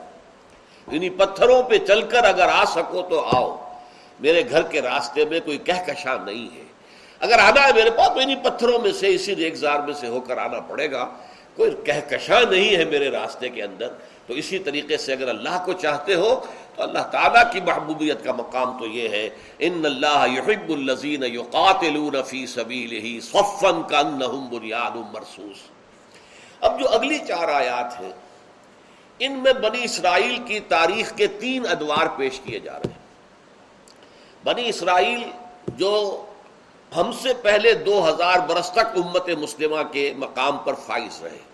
انہیں 0.90 1.18
پتھروں 1.18 1.62
پہ 1.62 1.78
چل 1.78 2.02
کر 2.02 2.24
اگر 2.24 2.48
آ 2.52 2.64
سکو 2.64 3.02
تو 3.02 3.20
آؤ۔ 3.20 3.56
میرے 4.20 4.42
گھر 4.50 4.62
کے 4.62 4.82
راستے 4.82 5.24
میں 5.24 5.40
کوئی 5.44 5.58
کہکشاں 5.58 6.24
نہیں 6.24 6.56
ہے۔ 6.56 6.62
اگر 7.20 7.38
آنا 7.38 7.66
ہے 7.66 7.72
میرے 7.74 7.90
پاس 7.90 8.08
تو 8.08 8.20
انہیں 8.20 8.44
پتھروں 8.44 8.78
میں 8.78 8.92
سے، 8.92 9.08
اسی 9.08 9.36
ریگزار 9.36 9.80
میں 9.80 9.94
سے 9.94 10.06
ہو 10.06 10.20
کر 10.20 10.38
آنا 10.38 10.60
پڑے 10.60 10.90
گا۔ 10.90 11.08
کوئی 11.58 11.70
کہکشاں 11.84 12.50
نہیں 12.50 12.76
ہے 12.76 12.84
میرے 12.84 13.10
راستے 13.10 13.48
کے 13.48 13.62
اندر، 13.62 13.88
تو 14.26 14.34
اسی 14.34 14.58
طریقے 14.58 14.96
سے 14.96 15.12
اگر 15.12 15.28
اللہ 15.28 15.62
کو 15.64 15.72
چاہتے 15.72 16.14
ہو، 16.14 16.44
تو 16.76 16.82
اللہ 16.82 16.98
تعالیٰ 16.98 17.52
کی 17.52 17.60
محبوبیت 17.60 18.24
کا 18.24 18.32
مقام 18.32 18.78
تو 18.78 18.86
یہ 18.86 19.08
ہے، 19.08 19.30
ان 19.58 19.82
اللہ 19.84 20.26
یحب 20.32 20.70
الذین 20.70 21.22
یقاتلون 21.22 22.22
فی 22.26 22.46
سبیلہ 22.46 23.20
صفا 23.20 23.70
کانہم 23.88 24.48
بنیان 24.48 25.02
مرصوص۔ 25.12 25.56
اب 26.60 26.80
جو 26.80 26.88
اگلی 26.88 27.18
چار 27.18 27.48
آیات 27.48 28.00
ہیں، 28.00 28.12
ان 29.18 29.32
میں 29.32 29.52
بنی 29.52 29.84
اسرائیل 29.84 30.38
کی 30.46 30.60
تاریخ 30.60 31.16
کے 31.16 31.26
تین 31.26 31.66
ادوار 31.66 32.06
پیش 32.16 32.40
کیے 32.44 32.58
جا 32.60 32.72
رہے 32.72 32.90
ہیں۔ 32.90 33.06
بنی 34.44 34.68
اسرائیل 34.68 35.22
جو 35.68 36.24
ہم 36.96 37.12
سے 37.12 37.34
پہلے 37.42 37.74
دو 37.74 38.08
ہزار 38.08 38.38
برس 38.38 38.70
تک 38.70 38.96
امت 38.96 39.28
مسلمہ 39.28 39.82
کے 39.92 40.12
مقام 40.16 40.58
پر 40.58 40.74
فائز 40.74 41.22
رہے۔ 41.22 41.47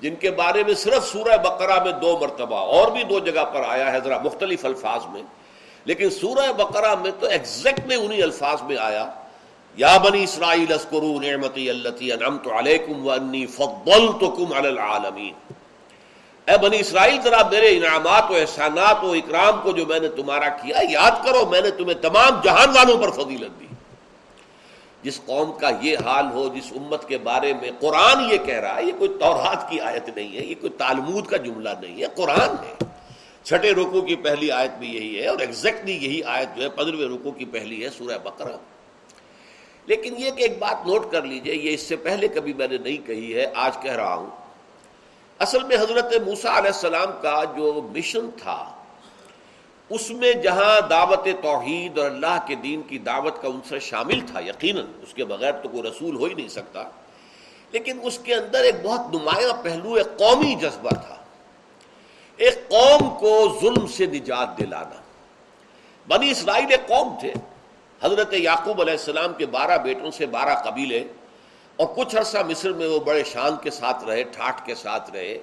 جن 0.00 0.14
کے 0.14 0.30
بارے 0.30 0.64
میں 0.64 0.74
صرف 0.74 1.12
سورہ 1.12 1.36
بقرہ 1.36 1.82
میں 1.84 1.92
دو 1.92 2.18
مرتبہ 2.20 2.56
اور 2.56 2.90
بھی 2.90 3.02
دو 3.04 3.18
جگہ 3.18 3.44
پر 3.44 3.62
آیا 3.68 3.92
ہے، 3.92 4.00
ذرا 4.04 4.18
مختلف 4.24 4.64
الفاظ 4.64 5.00
میں۔ 5.12 5.22
لیکن 5.84 6.10
سورہ 6.10 6.52
بقرہ 6.52 6.94
میں 6.94 7.10
تو 7.20 7.26
ایگزیکٹلی 7.26 7.94
انہی 7.94 8.22
الفاظ 8.22 8.62
میں 8.62 8.76
آیا، 8.80 9.10
یا 9.76 9.96
بنی 9.96 10.24
اسرائیل 10.24 10.72
اسکرو 10.72 11.20
نعمتی 11.20 11.70
اللتی 11.70 12.12
انعمت 12.12 12.46
علیکم 12.46 13.06
وانی 13.06 13.46
فضلتکم 13.46 14.52
علی 14.52 14.68
العالمین. 14.68 15.52
اے 16.50 16.58
بنی 16.58 16.80
اسرائیل، 16.80 17.20
ذرا 17.24 17.48
میرے 17.50 17.76
انعامات 17.76 18.30
و 18.30 18.34
احسانات 18.34 19.04
و 19.04 19.12
اکرام 19.12 19.60
کو 19.62 19.72
جو 19.72 19.86
میں 19.86 20.00
نے 20.00 20.08
تمہارا 20.08 20.48
کیا، 20.48 20.76
یاد 20.90 21.24
کرو 21.24 21.46
میں 21.46 21.60
نے 21.60 21.70
تمہیں 21.70 22.02
تمام 22.02 22.40
جہان 22.44 22.70
والوں 22.70 22.98
پر 23.02 23.10
فضیلت 23.10 23.60
دی۔ 23.60 23.66
جس 25.02 25.20
قوم 25.26 25.52
کا 25.52 25.70
یہ 25.80 25.96
حال 26.04 26.26
ہو، 26.32 26.48
جس 26.48 26.72
امت 26.76 27.08
کے 27.08 27.18
بارے 27.18 27.52
میں 27.52 27.70
قرآن 27.80 28.32
یہ 28.32 28.36
کہہ 28.36 28.54
رہا 28.54 28.76
ہے، 28.76 28.84
یہ 28.84 28.92
کوئی 28.98 29.10
تورات 29.20 29.70
کی 29.70 29.80
آیت 29.80 30.08
نہیں 30.16 30.36
ہے، 30.36 30.44
یہ 30.44 30.54
کوئی 30.60 30.72
تعلمود 30.78 31.26
کا 31.26 31.36
جملہ 31.36 31.68
نہیں 31.80 32.02
ہے، 32.02 32.06
قرآن 32.16 32.66
ہے۔ 32.66 32.74
چھٹے 33.44 33.70
رکو 33.70 34.00
کی 34.00 34.16
پہلی 34.16 34.50
آیت 34.50 34.70
بھی 34.78 34.94
یہی 34.94 35.20
ہے 35.20 35.26
اور 35.26 35.38
ایگزیکٹلی 35.38 35.92
یہی 35.92 36.22
آیت 36.22 36.56
جو 36.56 36.62
ہے، 36.62 36.68
پندرہویں 36.68 37.08
رکو 37.08 37.30
کی 37.30 37.44
پہلی 37.44 37.84
ہے، 37.84 37.88
سورہ 37.90 38.18
بقرہ۔ 38.18 38.56
لیکن 39.86 40.14
یہ 40.18 40.30
کہ 40.30 40.42
ایک 40.42 40.58
بات 40.58 40.86
نوٹ 40.86 41.12
کر 41.12 41.22
لیجیے، 41.22 41.54
یہ 41.54 41.74
اس 41.74 41.80
سے 41.80 41.96
پہلے 41.96 42.28
کبھی 42.28 42.52
میں 42.52 42.68
نے 42.68 42.78
نہیں 42.78 43.06
کہی 43.06 43.34
ہے، 43.34 43.46
آج 43.54 43.82
کہہ 43.82 43.92
رہا 43.92 44.14
ہوں۔ 44.14 44.30
اصل 45.38 45.64
میں 45.64 45.76
حضرت 45.76 46.12
موسا 46.26 46.58
علیہ 46.58 46.66
السلام 46.66 47.08
کا 47.22 47.44
جو 47.56 47.88
مشن 47.94 48.30
تھا 48.42 48.79
اس 49.90 50.10
میں 50.10 50.32
جہاں 50.32 50.88
دعوت 50.88 51.28
توحید 51.42 51.98
اور 51.98 52.10
اللہ 52.10 52.38
کے 52.46 52.54
دین 52.54 52.82
کی 52.82 52.98
دعوت 52.98 53.42
کا 53.42 53.48
عنصر 53.48 53.78
شامل 53.78 54.20
تھا، 54.20 54.40
یقیناً 54.40 54.84
اس 55.02 55.14
کے 55.14 55.24
بغیر 55.24 55.52
تو 55.52 55.68
کوئی 55.68 55.82
رسول 55.82 56.16
ہو 56.16 56.24
ہی 56.24 56.34
نہیں 56.34 56.48
سکتا۔ 56.48 56.82
لیکن 57.72 57.98
اس 58.02 58.18
کے 58.18 58.34
اندر 58.34 58.60
ایک 58.60 58.74
بہت 58.82 59.14
نمایاں 59.14 59.64
پہلو، 59.64 59.94
ایک 59.94 60.18
قومی 60.18 60.54
جذبہ 60.54 60.90
تھا۔ 60.90 61.16
ایک 62.36 62.68
قوم 62.68 63.10
کو 63.10 63.58
ظلم 63.60 63.86
سے 63.86 64.06
نجات 64.06 64.58
دلانا۔ 64.58 65.00
بنی 66.08 66.30
اسرائیل 66.30 66.66
ایک 66.70 66.88
قوم 66.88 67.14
تھے۔ 67.20 67.32
حضرت 68.02 68.34
یعقوب 68.34 68.80
علیہ 68.80 68.92
السلام 68.92 69.32
کے 69.32 69.46
بارہ 69.46 69.78
بیٹوں 69.78 70.10
سے 70.10 70.26
بارہ 70.26 70.70
قبیلے 70.70 71.04
اور 71.76 71.86
کچھ 71.96 72.16
عرصہ 72.16 72.38
مصر 72.48 72.72
میں 72.72 72.88
وہ 72.88 72.98
بڑے 72.98 73.24
شان 73.24 73.52
کے 73.62 73.70
ساتھ 73.70 74.04
رہے، 74.04 74.22
ٹھاٹ 74.22 74.66
کے 74.66 74.74
ساتھ 74.74 75.10
رہے۔ 75.10 75.38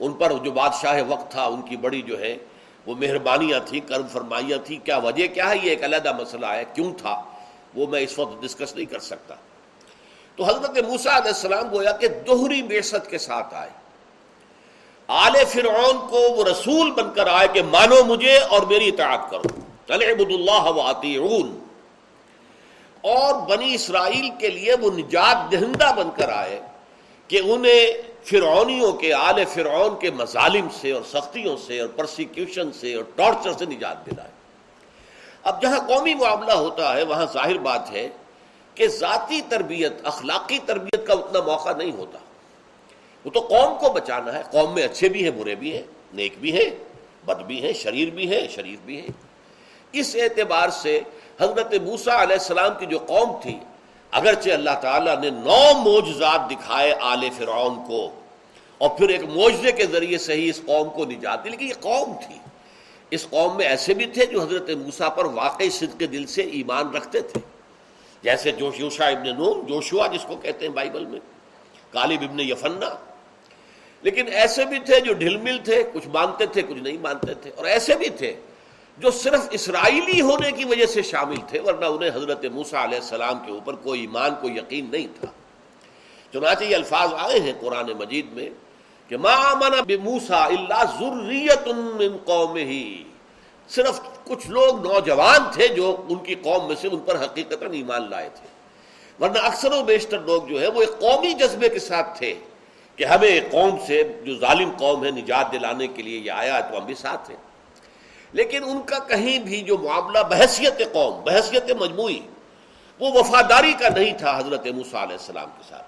ان 0.00 0.12
پر 0.12 0.32
جو 0.32 0.50
بادشاہ 0.50 1.02
وقت 1.08 1.30
تھا، 1.30 1.44
ان 1.44 1.62
کی 1.62 1.76
بڑی 1.76 2.02
جو 2.02 2.20
ہے 2.20 2.36
وہ 2.86 2.94
مہربانیاں 2.94 3.60
تھیں، 3.66 3.80
کرم 3.80 4.06
فرمائیاں 4.12 4.58
تھیں۔ 4.66 4.86
کیا 4.86 4.96
وجہ، 4.96 5.26
کیا 5.26 5.50
ہے 5.50 5.56
یہ 5.56 5.70
ایک 5.70 5.84
علیحدہ 5.84 6.22
مسئلہ 6.22 6.46
ہے؟ 6.46 6.64
کیوں 6.74 6.92
تھا؟ 6.98 7.22
وہ 7.74 7.86
میں 7.86 8.00
اس 8.00 8.18
وقت 8.18 8.42
ڈسکس 8.42 8.74
نہیں 8.74 8.86
کر 8.86 8.98
سکتا۔ 8.98 9.34
تو 10.36 10.44
حضرت 10.44 10.78
موسا 10.78 11.16
علیہ 11.16 11.28
السلام 11.28 11.74
گویا 11.74 11.92
کہ 11.92 12.08
دوہری 12.08 12.62
بیست 12.62 13.10
کے 13.10 13.18
ساتھ 13.18 13.54
آئے۔ 13.54 13.70
آل 15.06 15.32
فرعون 15.48 16.08
کو 16.10 16.18
وہ 16.18 16.44
رسول 16.44 16.90
بن 16.90 17.14
کر 17.14 17.26
آئے 17.26 17.48
کہ 17.52 17.62
مانو 17.62 18.04
مجھے 18.04 18.38
اور 18.38 18.62
میری 18.62 18.88
اطاعت 18.88 19.30
کرو۔ 19.30 19.60
اللہ 19.88 20.96
اور 23.00 23.48
بنی 23.48 23.74
اسرائیل 23.74 24.30
کے 24.38 24.48
لیے 24.48 24.74
وہ 24.80 24.90
نجات 24.90 25.52
دہندہ 25.52 25.92
بن 25.96 26.08
کر 26.16 26.28
آئے 26.28 26.60
کہ 27.28 27.40
انہیں 27.44 28.11
فرعونیوں 28.24 28.92
کے 28.92 29.12
آل 29.12 29.44
فرعون 29.44 30.00
کے 30.00 30.10
مظالم 30.10 30.68
سے 30.80 30.92
اور 30.92 31.02
سختیوں 31.02 31.56
سے 31.56 31.80
اور 31.80 31.88
پرسیکیوشن 31.88 32.72
سے 32.72 32.94
اور 32.94 33.04
ٹارچر 33.14 33.52
سے 33.52 33.64
نجات 33.64 34.06
دلائے 34.06 34.30
اب 35.42 35.62
جہاں 35.62 35.78
قومی 35.88 36.14
معاملہ 36.14 36.52
ہوتا 36.52 36.96
ہے، 36.96 37.02
وہاں 37.02 37.26
ظاہر 37.32 37.58
بات 37.58 37.90
ہے 37.92 38.08
کہ 38.74 38.88
ذاتی 38.88 39.40
تربیت، 39.48 39.92
اخلاقی 40.04 40.58
تربیت 40.66 41.06
کا 41.06 41.12
اتنا 41.12 41.40
موقع 41.40 41.70
نہیں 41.76 41.92
ہوتا۔ 41.92 42.18
وہ 43.24 43.30
تو 43.30 43.40
قوم 43.40 43.78
کو 43.78 43.92
بچانا 43.92 44.32
ہے۔ 44.32 44.42
قوم 44.50 44.74
میں 44.74 44.82
اچھے 44.82 45.08
بھی 45.08 45.24
ہیں، 45.24 45.30
برے 45.30 45.54
بھی 45.54 45.76
ہیں، 45.76 45.82
نیک 46.12 46.34
بھی 46.40 46.52
ہیں، 46.52 46.70
بد 47.24 47.42
بھی 47.42 47.62
ہیں، 47.62 47.72
شریر 47.72 48.10
بھی 48.10 48.34
ہیں، 48.34 48.48
شریف 48.48 48.78
بھی 48.84 49.00
ہیں۔ 49.00 49.08
اس 49.92 50.16
اعتبار 50.16 50.68
سے 50.68 51.00
حضرت 51.40 51.74
موسا 51.74 52.22
علیہ 52.22 52.36
السلام 52.36 52.70
کی 52.78 52.86
جو 52.86 52.98
قوم 52.98 53.42
تھی 53.42 53.58
اگرچہ 54.12 54.50
اللہ 54.50 54.74
تعالیٰ 54.80 55.16
نے 55.20 55.30
نو 55.30 55.62
موجزات 55.80 56.50
دکھائے 56.50 56.92
آل 57.10 57.28
فرعون 57.36 57.74
کو، 57.86 58.08
اور 58.80 58.90
پھر 58.98 59.08
ایک 59.08 59.22
موجزے 59.30 59.72
کے 59.72 59.86
ذریعے 59.92 60.18
سے 60.18 60.34
ہی 60.34 60.48
اس 60.48 60.60
قوم 60.66 60.88
کو 60.96 61.04
نجات 61.06 61.44
دی، 61.44 61.50
لیکن 61.50 61.66
یہ 61.66 61.80
قوم 61.80 62.12
تھی۔ 62.26 62.38
اس 63.12 63.26
قوم 63.30 63.56
میں 63.56 63.66
ایسے 63.66 63.94
بھی 63.94 64.06
تھے 64.14 64.26
جو 64.26 64.42
حضرت 64.42 64.70
موسا 64.78 65.08
پر 65.16 65.24
واقعی 65.34 65.70
صدق 65.70 65.98
کے 65.98 66.06
دل 66.06 66.26
سے 66.26 66.42
ایمان 66.58 66.94
رکھتے 66.96 67.20
تھے۔ 67.30 67.40
جیسے 68.24 68.50
جوش 68.58 68.80
یوشا 68.80 69.06
ابن 69.06 69.36
نون 69.36 69.66
جوشوا 69.68 70.06
جس 70.12 70.24
کو 70.28 70.36
کہتے 70.42 70.66
ہیں 70.66 70.72
بائبل 70.72 71.06
میں، 71.06 71.20
کالب 71.92 72.22
ابن 72.22 72.40
یفنا 72.40 72.88
لیکن 74.04 74.28
ایسے 74.32 74.64
بھی 74.64 74.78
تھے 74.86 75.00
جو 75.00 75.12
ڈھل 75.14 75.36
مل 75.42 75.58
تھے، 75.64 75.82
کچھ 75.92 76.06
مانتے 76.14 76.46
تھے، 76.46 76.62
کچھ 76.62 76.78
نہیں 76.78 76.96
مانتے 77.00 77.34
تھے، 77.34 77.50
اور 77.56 77.64
ایسے 77.64 77.96
بھی 77.96 78.08
تھے 78.18 78.32
جو 78.98 79.10
صرف 79.10 79.48
اسرائیلی 79.50 80.20
ہونے 80.20 80.52
کی 80.52 80.64
وجہ 80.64 80.86
سے 80.86 81.02
شامل 81.02 81.40
تھے، 81.48 81.60
ورنہ 81.60 81.84
انہیں 81.84 82.10
حضرت 82.10 82.44
موسا 82.44 82.84
علیہ 82.84 82.98
السلام 82.98 83.38
کے 83.46 83.52
اوپر 83.52 83.74
کوئی 83.74 84.00
ایمان 84.00 84.34
کو 84.40 84.48
یقین 84.48 84.90
نہیں 84.90 85.06
تھا۔ 85.20 85.26
چنانچہ 86.32 86.64
یہ 86.64 86.76
الفاظ 86.76 87.14
آئے 87.18 87.40
ہیں 87.40 87.52
قرآن 87.60 87.90
مجید 87.98 88.26
میں 88.32 88.48
کہ 89.08 89.16
ما 89.16 89.54
موسا 90.02 90.44
اللہ 90.44 90.82
ضروریت 91.00 91.68
قوم 92.24 92.56
ہی 92.56 93.04
صرف 93.68 94.00
کچھ 94.24 94.50
لوگ 94.50 94.86
نوجوان 94.86 95.40
تھے 95.52 95.68
جو 95.68 95.96
ان 96.08 96.18
کی 96.18 96.34
قوم 96.34 96.66
میں 96.66 96.76
سے 96.80 96.88
ان 96.88 96.98
پر 96.98 97.24
حقیقت 97.24 97.62
ایمان 97.72 98.10
لائے 98.10 98.28
تھے۔ 98.34 98.46
ورنہ 99.20 99.38
اکثر 99.38 99.72
و 99.72 99.82
بیشتر 99.82 100.18
لوگ 100.18 100.42
جو 100.42 100.60
ہے 100.60 100.68
وہ 100.68 100.80
ایک 100.80 100.98
قومی 101.00 101.32
جذبے 101.32 101.68
کے 101.68 101.78
ساتھ 101.78 102.18
تھے 102.18 102.34
کہ 102.96 103.04
ہمیں 103.04 103.40
قوم 103.50 103.76
سے، 103.86 104.02
جو 104.24 104.38
ظالم 104.38 104.70
قوم 104.78 105.04
ہے، 105.04 105.10
نجات 105.10 105.52
دلانے 105.52 105.86
کے 105.86 106.02
لیے 106.02 106.18
یہ 106.18 106.30
آیا 106.30 106.60
تو 106.60 106.78
ہم 106.78 106.84
بھی 106.84 106.94
ساتھ 106.94 107.30
ہیں۔ 107.30 107.51
لیکن 108.32 108.64
ان 108.64 108.82
کا 108.82 108.98
کہیں 108.98 109.38
بھی 109.38 109.60
جو 109.60 109.78
معاملہ 109.78 110.18
بحثیت 110.18 110.92
قوم، 110.92 111.24
بحثیت 111.24 111.70
مجموعی، 111.70 112.20
وہ 112.98 113.12
وفاداری 113.12 113.72
کا 113.72 113.88
نہیں 113.88 114.18
تھا 114.18 114.38
حضرت 114.38 114.66
موسیٰ 114.66 115.02
علیہ 115.02 115.16
السلام 115.16 115.48
کے 115.58 115.62
ساتھ۔ 115.68 115.86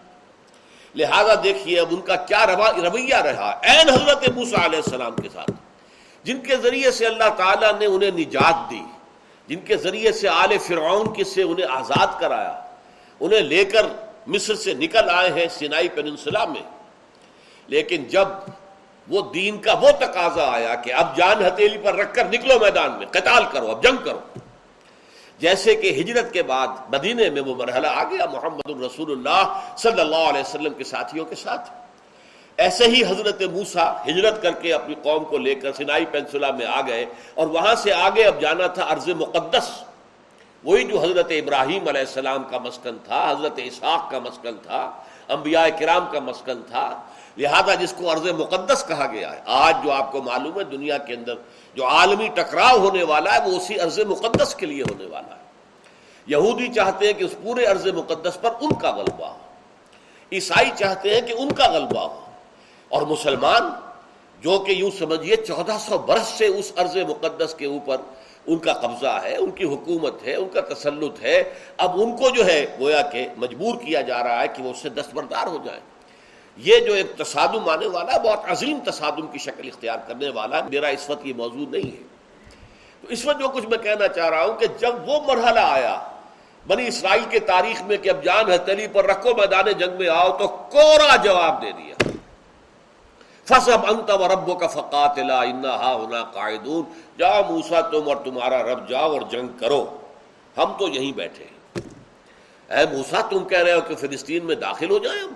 لہذا 0.95 1.35
دیکھیے 1.45 1.81
اب 1.81 1.87
ان 1.91 2.01
کا 2.01 2.17
کیا 2.17 2.47
رویہ 2.47 3.15
رہا۔ 3.15 3.61
این 3.63 3.89
حضرت 3.89 4.29
موسیٰ 4.29 4.65
علیہ 4.65 4.81
السلام 4.85 5.15
کے 5.15 5.29
ساتھ۔ 5.33 5.51
جن 6.25 6.41
کے 6.41 6.57
ذریعے 6.57 6.91
سے 6.91 7.07
اللہ 7.07 7.29
تعالیٰ 7.37 7.79
نے 7.79 7.87
انہیں 7.87 8.11
نجات 8.11 8.71
دی، 8.71 8.83
جن 9.49 9.61
کے 9.61 9.77
ذریعے 9.77 10.13
سے 10.13 10.29
آل 10.29 10.59
فرعون 10.59 11.15
کے 11.15 11.25
سے 11.25 11.43
انہیں 11.43 11.67
آزاد 11.71 12.21
کرایا، 12.21 12.61
انہیں 13.21 13.41
لے 13.41 13.65
کر 13.65 13.87
مصر 14.27 14.55
سے 14.55 14.75
نکل 14.75 15.11
آئے 15.11 15.31
ہیں 15.31 15.47
سینائی 15.51 15.89
پیننسلا 15.89 16.45
میں۔ 16.45 16.63
لیکن 17.67 18.05
جب 18.05 18.29
وہ 19.09 19.33
دین 19.35 19.59
کا 19.59 19.75
وہ 19.81 19.91
تقاضا 19.91 20.51
آیا 20.53 20.75
کہ 20.75 20.93
اب 20.93 21.17
جان 21.17 21.47
ہتیلی 21.47 21.79
پر 21.79 21.95
رکھ 21.95 22.15
کر 22.15 22.25
نکلو 22.25 22.59
میدان 22.61 22.93
میں، 22.93 23.07
قتال 23.11 23.45
کرو، 23.53 23.71
اب 23.71 23.83
جنگ 23.83 23.97
کرو۔ 24.05 24.19
جیسے 25.39 25.75
کہ 25.75 25.91
ہجرت 25.91 26.33
کے 26.33 26.43
بعد 26.43 26.69
مدینے 26.93 27.31
میں 27.31 27.43
وہ 27.43 27.55
مرحلہ 27.55 27.87
آ 27.87 28.05
گیا 28.05 28.27
محمد 28.33 28.71
الرسول 28.71 29.13
اللہ 29.13 29.61
صلی 29.77 30.01
اللہ 30.01 30.29
علیہ 30.29 30.41
وسلم 30.41 30.75
کے 30.75 30.85
ساتھیوں 30.85 31.25
کے 31.25 31.35
ساتھ۔ 31.35 31.71
ایسے 32.57 32.85
ہی 32.85 33.05
حضرت 33.05 33.43
موسا 33.43 33.93
ہجرت 34.07 34.43
کر 34.43 34.53
کے 34.53 34.73
اپنی 34.73 34.95
قوم 35.03 35.25
کو 35.25 35.39
لے 35.39 35.55
کر 35.55 35.73
سنائی 35.73 36.05
پینسلا 36.05 36.51
میں 36.51 36.67
آ 36.67 36.81
گئے 36.87 37.07
اور 37.35 37.47
وہاں 37.47 37.75
سے 37.75 37.93
آگے 37.93 38.25
اب 38.25 38.41
جانا 38.41 38.67
تھا 38.67 38.93
عرض 38.93 39.09
مقدس۔ 39.09 39.71
وہی 40.65 40.85
جو 40.85 41.03
حضرت 41.03 41.27
ابراہیم 41.31 41.89
علیہ 41.89 42.01
السلام 42.01 42.45
کا 42.45 42.59
مسکن 42.59 42.97
تھا، 43.05 43.31
حضرت 43.31 43.53
اسحاق 43.57 44.11
کا 44.11 44.19
مسکن 44.19 44.57
تھا، 44.63 44.91
انبیاء 45.29 45.67
کرام 45.79 46.07
کا 46.13 46.21
مسکن 46.21 46.63
تھا 46.63 47.01
لہذا 47.39 47.75
جس 47.75 47.95
کو 47.97 48.13
عرض 48.13 48.27
مقدس 48.29 48.85
کہا 48.89 49.07
گیا 49.13 49.33
ہے، 49.33 49.41
آج 49.47 49.77
جو 49.85 49.93
آپ 49.93 50.13
کو 50.13 50.23
معلوم 50.23 50.59
ہے 50.59 50.65
دنیا 50.65 50.99
کے 50.99 51.15
اندر 51.15 51.35
جو 51.75 51.87
عالمی 51.87 52.29
ٹکراؤ 52.29 52.79
ہونے 52.79 53.03
والا 53.03 53.35
ہے، 53.35 53.51
وہ 53.51 53.57
اسی 53.57 53.79
عرض 53.79 54.01
مقدس 54.01 54.55
کے 54.55 54.67
لیے 54.67 54.83
ہونے 54.83 55.07
والا 55.07 55.37
ہے۔ 55.37 55.45
یہودی 56.27 56.69
چاہتے 56.69 57.07
ہیں 57.07 57.13
کہ 57.13 57.25
اس 57.25 57.35
پورے 57.43 57.65
عرض 57.65 57.87
مقدس 57.87 58.39
پر 58.41 58.51
ان 58.61 58.75
کا 58.75 58.97
غلبہ 58.97 59.27
ہو۔ 59.27 59.39
عیسائی 60.33 60.71
چاہتے 60.77 61.15
ہیں 61.15 61.21
کہ 61.21 61.33
ان 61.33 61.53
کا 61.53 61.73
غلبہ 61.73 62.01
ہو۔ 62.01 62.25
اور 62.89 63.03
مسلمان، 63.03 63.63
جو 64.41 64.59
کہ 64.59 64.73
یوں 64.73 64.91
سمجھیے، 64.99 65.37
چودہ 65.37 65.77
سو 65.81 65.99
برس 65.99 66.27
سے 66.27 66.47
اس 66.47 66.73
عرض 66.77 66.97
مقدس 66.97 67.55
کے 67.55 67.67
اوپر 67.67 67.97
ان 68.47 68.59
کا 68.59 68.73
قبضہ 68.73 69.21
ہے، 69.23 69.37
ان 69.37 69.51
کی 69.51 69.65
حکومت 69.65 70.23
ہے، 70.23 70.35
ان 70.35 70.49
کا 70.49 70.61
تسلط 70.61 71.23
ہے، 71.23 71.55
اب 71.77 72.03
ان 72.03 72.17
کو 72.17 72.31
جو 72.31 72.47
ہے، 72.47 72.67
گویا 72.81 73.03
کہ 73.03 73.29
مجبور 73.37 73.75
کیا 73.75 74.01
جا 74.01 74.23
رہا 74.23 74.43
ہے 74.43 74.49
کہ 74.49 74.63
وہ 74.63 74.71
اس 74.71 74.79
سے 74.79 74.89
دستبردار 74.89 75.47
ہو 75.47 75.59
جائیں۔ 75.65 75.81
یہ 76.57 76.81
جو 76.81 76.93
ایک 76.93 77.17
تصادم 77.17 77.69
آنے 77.69 77.87
والا 77.87 78.13
ہے، 78.13 78.19
بہت 78.19 78.41
عظیم 78.49 78.79
تصادم 78.87 79.27
کی 79.27 79.39
شکل 79.39 79.69
اختیار 79.69 79.99
کرنے 80.07 80.29
والا 80.29 80.57
ہے، 80.57 80.63
میرا 80.71 80.87
اس 80.87 81.11
وقت 81.11 81.27
یہ 81.27 81.33
موضوع 81.37 81.67
نہیں 81.71 81.91
ہے۔ 81.91 82.03
تو 83.01 83.09
اس 83.09 83.25
وقت 83.25 83.41
جو 83.41 83.49
کچھ 83.49 83.67
میں 83.67 83.79
کہنا 83.79 84.09
چاہ 84.09 84.29
رہا 84.29 84.45
ہوں 84.45 84.55
کہ 84.55 84.67
جب 84.67 85.09
وہ 85.09 85.35
مرحلہ 85.35 85.61
آیا، 85.61 86.01
بنی 86.67 86.87
اسرائیل 86.87 87.25
کے 87.31 87.39
تاریخ 87.39 87.83
میں 87.83 87.97
کہ 87.97 88.11
اب 88.11 88.25
جان 88.25 88.53
ہتلی 88.53 88.87
پر 88.87 89.05
رکھو، 89.05 89.35
میدان 89.35 89.73
جنگ 89.73 89.99
میں 89.99 90.09
آؤ، 90.09 90.37
تو 90.37 90.49
کورا 90.49 91.17
جواب 91.17 91.63
دے 91.63 91.73
دیا۔ 91.73 91.95
فصب 93.45 93.87
انت 93.89 94.11
و 94.11 94.29
ربو 94.29 94.55
کا 94.55 94.67
فقات 94.67 95.19
ہونا 95.19 96.25
قائدون 96.25 96.85
جاؤ 97.19 97.43
موسا 97.49 97.81
تم 97.81 98.09
اور 98.09 98.17
تمہارا 98.17 98.63
رب، 98.63 98.89
جاؤ 98.89 99.13
اور 99.13 99.21
جنگ 99.21 99.49
کرو۔ 99.61 99.99
ہم 100.57 100.73
تو 100.79 100.89
یہیں 100.89 101.13
بیٹھے 101.13 101.45
اے 102.71 102.97
موسا 102.97 103.21
تم 103.21 103.45
کہہ 103.45 103.59
رہے 103.59 103.73
ہو 103.73 103.81
کہ 103.81 103.95
فلسطین 103.95 104.45
میں 104.45 104.55
داخل 104.55 104.91
ہو 104.91 104.99
جائیں 104.99 105.23
ہم؟ 105.23 105.33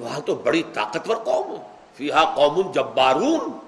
وہاں 0.00 0.20
تو 0.20 0.34
بڑی 0.34 0.62
طاقتور 0.74 1.16
قوم 1.16 1.54
فیہا 1.94 2.34
قوم 2.34 2.72
جبارون۔ 2.72 3.58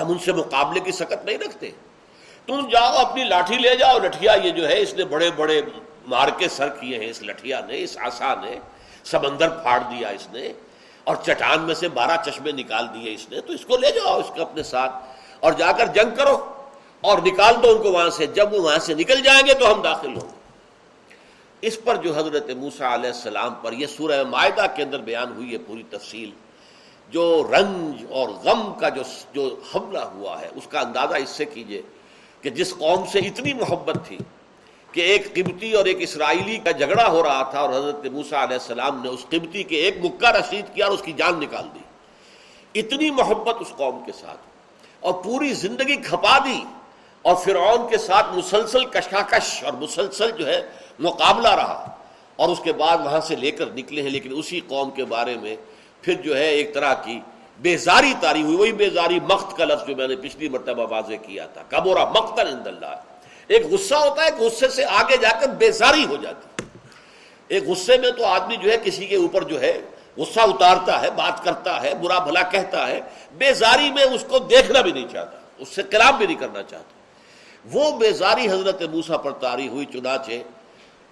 ہم 0.00 0.10
ان 0.10 0.18
سے 0.18 0.32
مقابلے 0.32 0.80
کی 0.80 0.92
سکت 0.92 1.24
نہیں 1.24 1.38
رکھتے۔ 1.38 1.70
تم 2.46 2.68
جاؤ، 2.68 2.94
اپنی 2.96 3.24
لاٹھی 3.24 3.56
لے 3.56 3.76
جاؤ۔ 3.76 3.98
لٹھیا 3.98 4.32
یہ 4.44 4.50
جو 4.50 4.68
ہے، 4.68 4.80
اس 4.80 4.94
نے 4.94 5.04
بڑے 5.04 5.30
بڑے 5.30 5.62
مار 6.06 6.28
کے 6.38 6.48
سر 6.48 6.68
کیے 6.68 6.98
ہیں۔ 6.98 7.10
اس 7.10 7.22
لٹھیا 7.22 7.60
نے، 7.60 7.82
اس 7.82 7.98
آسا 7.98 8.34
نے، 8.34 8.58
سمندر 9.04 9.48
پھاڑ 9.48 9.80
دیا 9.80 10.08
اس 10.08 10.28
نے۔ 10.32 10.52
اور 11.04 11.16
چٹان 11.16 11.60
میں 11.60 11.74
سے 11.74 11.88
بارہ 11.88 12.30
چشمے 12.30 12.52
نکال 12.52 12.86
دیے 12.94 13.14
اس 13.14 13.30
نے۔ 13.30 13.40
تو 13.40 13.52
اس 13.52 13.64
کو 13.64 13.76
لے 13.76 13.90
جاؤ، 13.90 14.20
اس 14.20 14.30
کو 14.34 14.42
اپنے 14.42 14.62
ساتھ۔ 14.62 14.92
اور 15.40 15.52
جا 15.52 15.72
کر 15.72 15.86
جنگ 15.86 16.14
کرو۔ 16.16 16.52
اور 17.00 17.18
نکال 17.18 17.54
دو 17.62 17.70
ان 17.70 17.82
کو 17.82 17.92
وہاں 17.92 18.10
سے۔ 18.10 18.26
جب 18.26 18.52
وہ 18.52 18.58
وہاں 18.58 18.78
سے 18.78 18.94
نکل 18.94 19.22
جائیں 19.22 19.46
گے 19.46 19.54
تو 19.54 19.72
ہم 19.72 19.82
داخل 19.82 20.14
ہوں۔ 20.14 20.30
گے 20.30 20.37
اس 21.62 21.78
پر 21.84 21.96
جو 22.02 22.12
حضرت 22.16 22.50
موسا 22.56 22.94
علیہ 22.94 23.10
السلام 23.10 23.54
پر 23.62 23.72
یہ 23.72 23.86
سورہ 23.86 24.22
معاہدہ 24.24 24.66
کے 24.76 24.82
اندر 24.82 25.00
بیان 25.02 25.32
ہوئی 25.36 25.52
ہے 25.52 25.58
پوری 25.66 25.82
تفصیل، 25.90 26.30
جو 27.10 27.42
رنج 27.52 28.04
اور 28.10 28.28
غم 28.44 28.72
کا 28.80 28.88
جو 28.88 29.02
جو 29.34 29.44
حملہ 29.74 30.04
ہوا 30.14 30.40
ہے، 30.40 30.48
اس 30.54 30.66
کا 30.70 30.80
اندازہ 30.80 31.14
اس 31.22 31.30
سے 31.30 31.44
کیجیے 31.44 31.82
کہ 32.42 32.50
جس 32.50 32.74
قوم 32.78 33.06
سے 33.12 33.18
اتنی 33.28 33.52
محبت 33.54 33.96
تھی 34.06 34.18
کہ 34.92 35.00
ایک 35.00 35.34
قبطی 35.34 35.72
اور 35.72 35.84
ایک 35.84 35.96
اسرائیلی 36.00 36.56
کا 36.64 36.70
جھگڑا 36.70 37.08
ہو 37.08 37.22
رہا 37.22 37.42
تھا 37.50 37.60
اور 37.60 37.70
حضرت 37.70 38.06
موسا 38.12 38.42
علیہ 38.44 38.58
السلام 38.62 39.02
نے 39.02 39.08
اس 39.08 39.24
قبطی 39.30 39.62
کے 39.62 39.76
ایک 39.76 39.96
مکہ 40.04 40.30
رشید 40.36 40.74
کیا 40.74 40.86
اور 40.86 40.94
اس 40.94 41.02
کی 41.02 41.12
جان 41.12 41.40
نکال 41.40 41.66
دی۔ 41.74 41.84
اتنی 42.74 43.10
محبت 43.10 43.56
اس 43.60 43.72
قوم 43.76 44.02
کے 44.06 44.12
ساتھ 44.20 44.40
اور 45.00 45.12
پوری 45.24 45.52
زندگی 45.54 45.96
کھپا 46.08 46.38
دی 46.44 46.60
اور 47.24 47.36
فرعون 47.44 47.88
کے 47.90 47.98
ساتھ 47.98 48.32
مسلسل 48.34 48.84
کشاکش 48.84 49.62
اور 49.64 49.72
مسلسل 49.80 50.30
جو 50.38 50.46
ہے 50.46 50.60
مقابلہ 50.98 51.48
رہا 51.48 51.96
اور 52.36 52.48
اس 52.48 52.60
کے 52.64 52.72
بعد 52.72 52.98
وہاں 53.04 53.20
سے 53.20 53.36
لے 53.36 53.50
کر 53.50 53.66
نکلے 53.74 54.02
ہیں، 54.02 54.10
لیکن 54.10 54.32
اسی 54.36 54.60
قوم 54.68 54.90
کے 54.90 55.04
بارے 55.04 55.36
میں 55.36 55.56
پھر 56.02 56.14
جو 56.14 56.36
ہے 56.36 56.48
ایک 56.48 56.74
طرح 56.74 56.94
کی 56.94 57.20
بیزاری 57.58 58.12
تاری 58.20 58.42
ہوئی۔ 58.42 58.56
وہی 58.56 58.72
بیزاری 58.72 59.18
مخت 59.20 59.56
کا 59.56 59.64
لفظ 59.64 59.86
جو 59.86 59.96
میں 59.96 60.08
نے 60.08 60.16
پچھلی 60.16 60.48
مرتبہ 60.48 60.86
واضح 60.90 61.14
کیا 61.22 61.46
تھا۔ 61.46 61.62
کبورا 61.68 62.04
مخت 62.04 62.38
اللہ۔ 62.38 62.94
ایک 63.46 63.66
غصہ 63.66 63.94
ہوتا 63.94 64.24
ہے 64.24 64.30
غصے 64.38 64.68
سے 64.68 64.84
آگے 64.84 65.16
جا 65.16 65.28
کر 65.40 65.48
بیزاری 65.48 66.04
ہو 66.04 66.16
جاتی 66.16 66.64
ایک 67.48 67.64
غصے 67.68 67.96
میں 67.98 68.10
تو 68.10 68.24
آدمی 68.24 68.56
جو 68.56 68.70
ہے 68.70 68.76
کسی 68.84 69.06
کے 69.06 69.16
اوپر 69.16 69.42
جو 69.44 69.60
ہے 69.60 69.80
غصہ 70.16 70.40
اتارتا 70.40 71.00
ہے، 71.02 71.10
بات 71.10 71.44
کرتا 71.44 71.82
ہے، 71.82 71.94
برا 71.94 72.18
بھلا 72.18 72.42
کہتا 72.42 72.86
ہے۔ 72.88 73.00
بیزاری 73.32 73.90
میں 73.90 74.02
اس 74.02 74.24
کو 74.28 74.38
دیکھنا 74.38 74.80
بھی 74.80 74.92
نہیں 74.92 75.06
چاہتا، 75.12 75.38
اس 75.58 75.68
سے 75.68 75.82
کلام 75.82 76.16
بھی 76.16 76.26
نہیں 76.26 76.36
کرنا 76.36 76.62
چاہتا۔ 76.62 76.92
وہ 77.72 77.98
بیزاری 77.98 78.48
حضرت 78.48 78.82
موسا 78.82 79.16
پر 79.16 79.32
تاری 79.32 79.68
ہوئی، 79.68 79.84
چنانچہ 79.84 80.30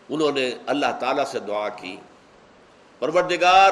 انہوں 0.09 0.33
نے 0.33 0.51
اللہ 0.66 0.87
تعالیٰ 1.01 1.25
سے 1.25 1.38
دعا 1.38 1.69
کی۔ 1.69 1.97
پروردگار، 2.99 3.71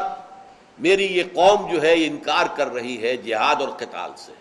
میری 0.78 1.06
یہ 1.06 1.22
قوم 1.34 1.72
جو 1.72 1.82
ہے، 1.82 1.96
یہ 1.96 2.06
انکار 2.06 2.46
کر 2.56 2.66
رہی 2.66 3.02
ہے 3.02 3.16
جہاد 3.16 3.60
اور 3.60 3.68
قتال 3.68 4.10
سے۔ 4.16 4.32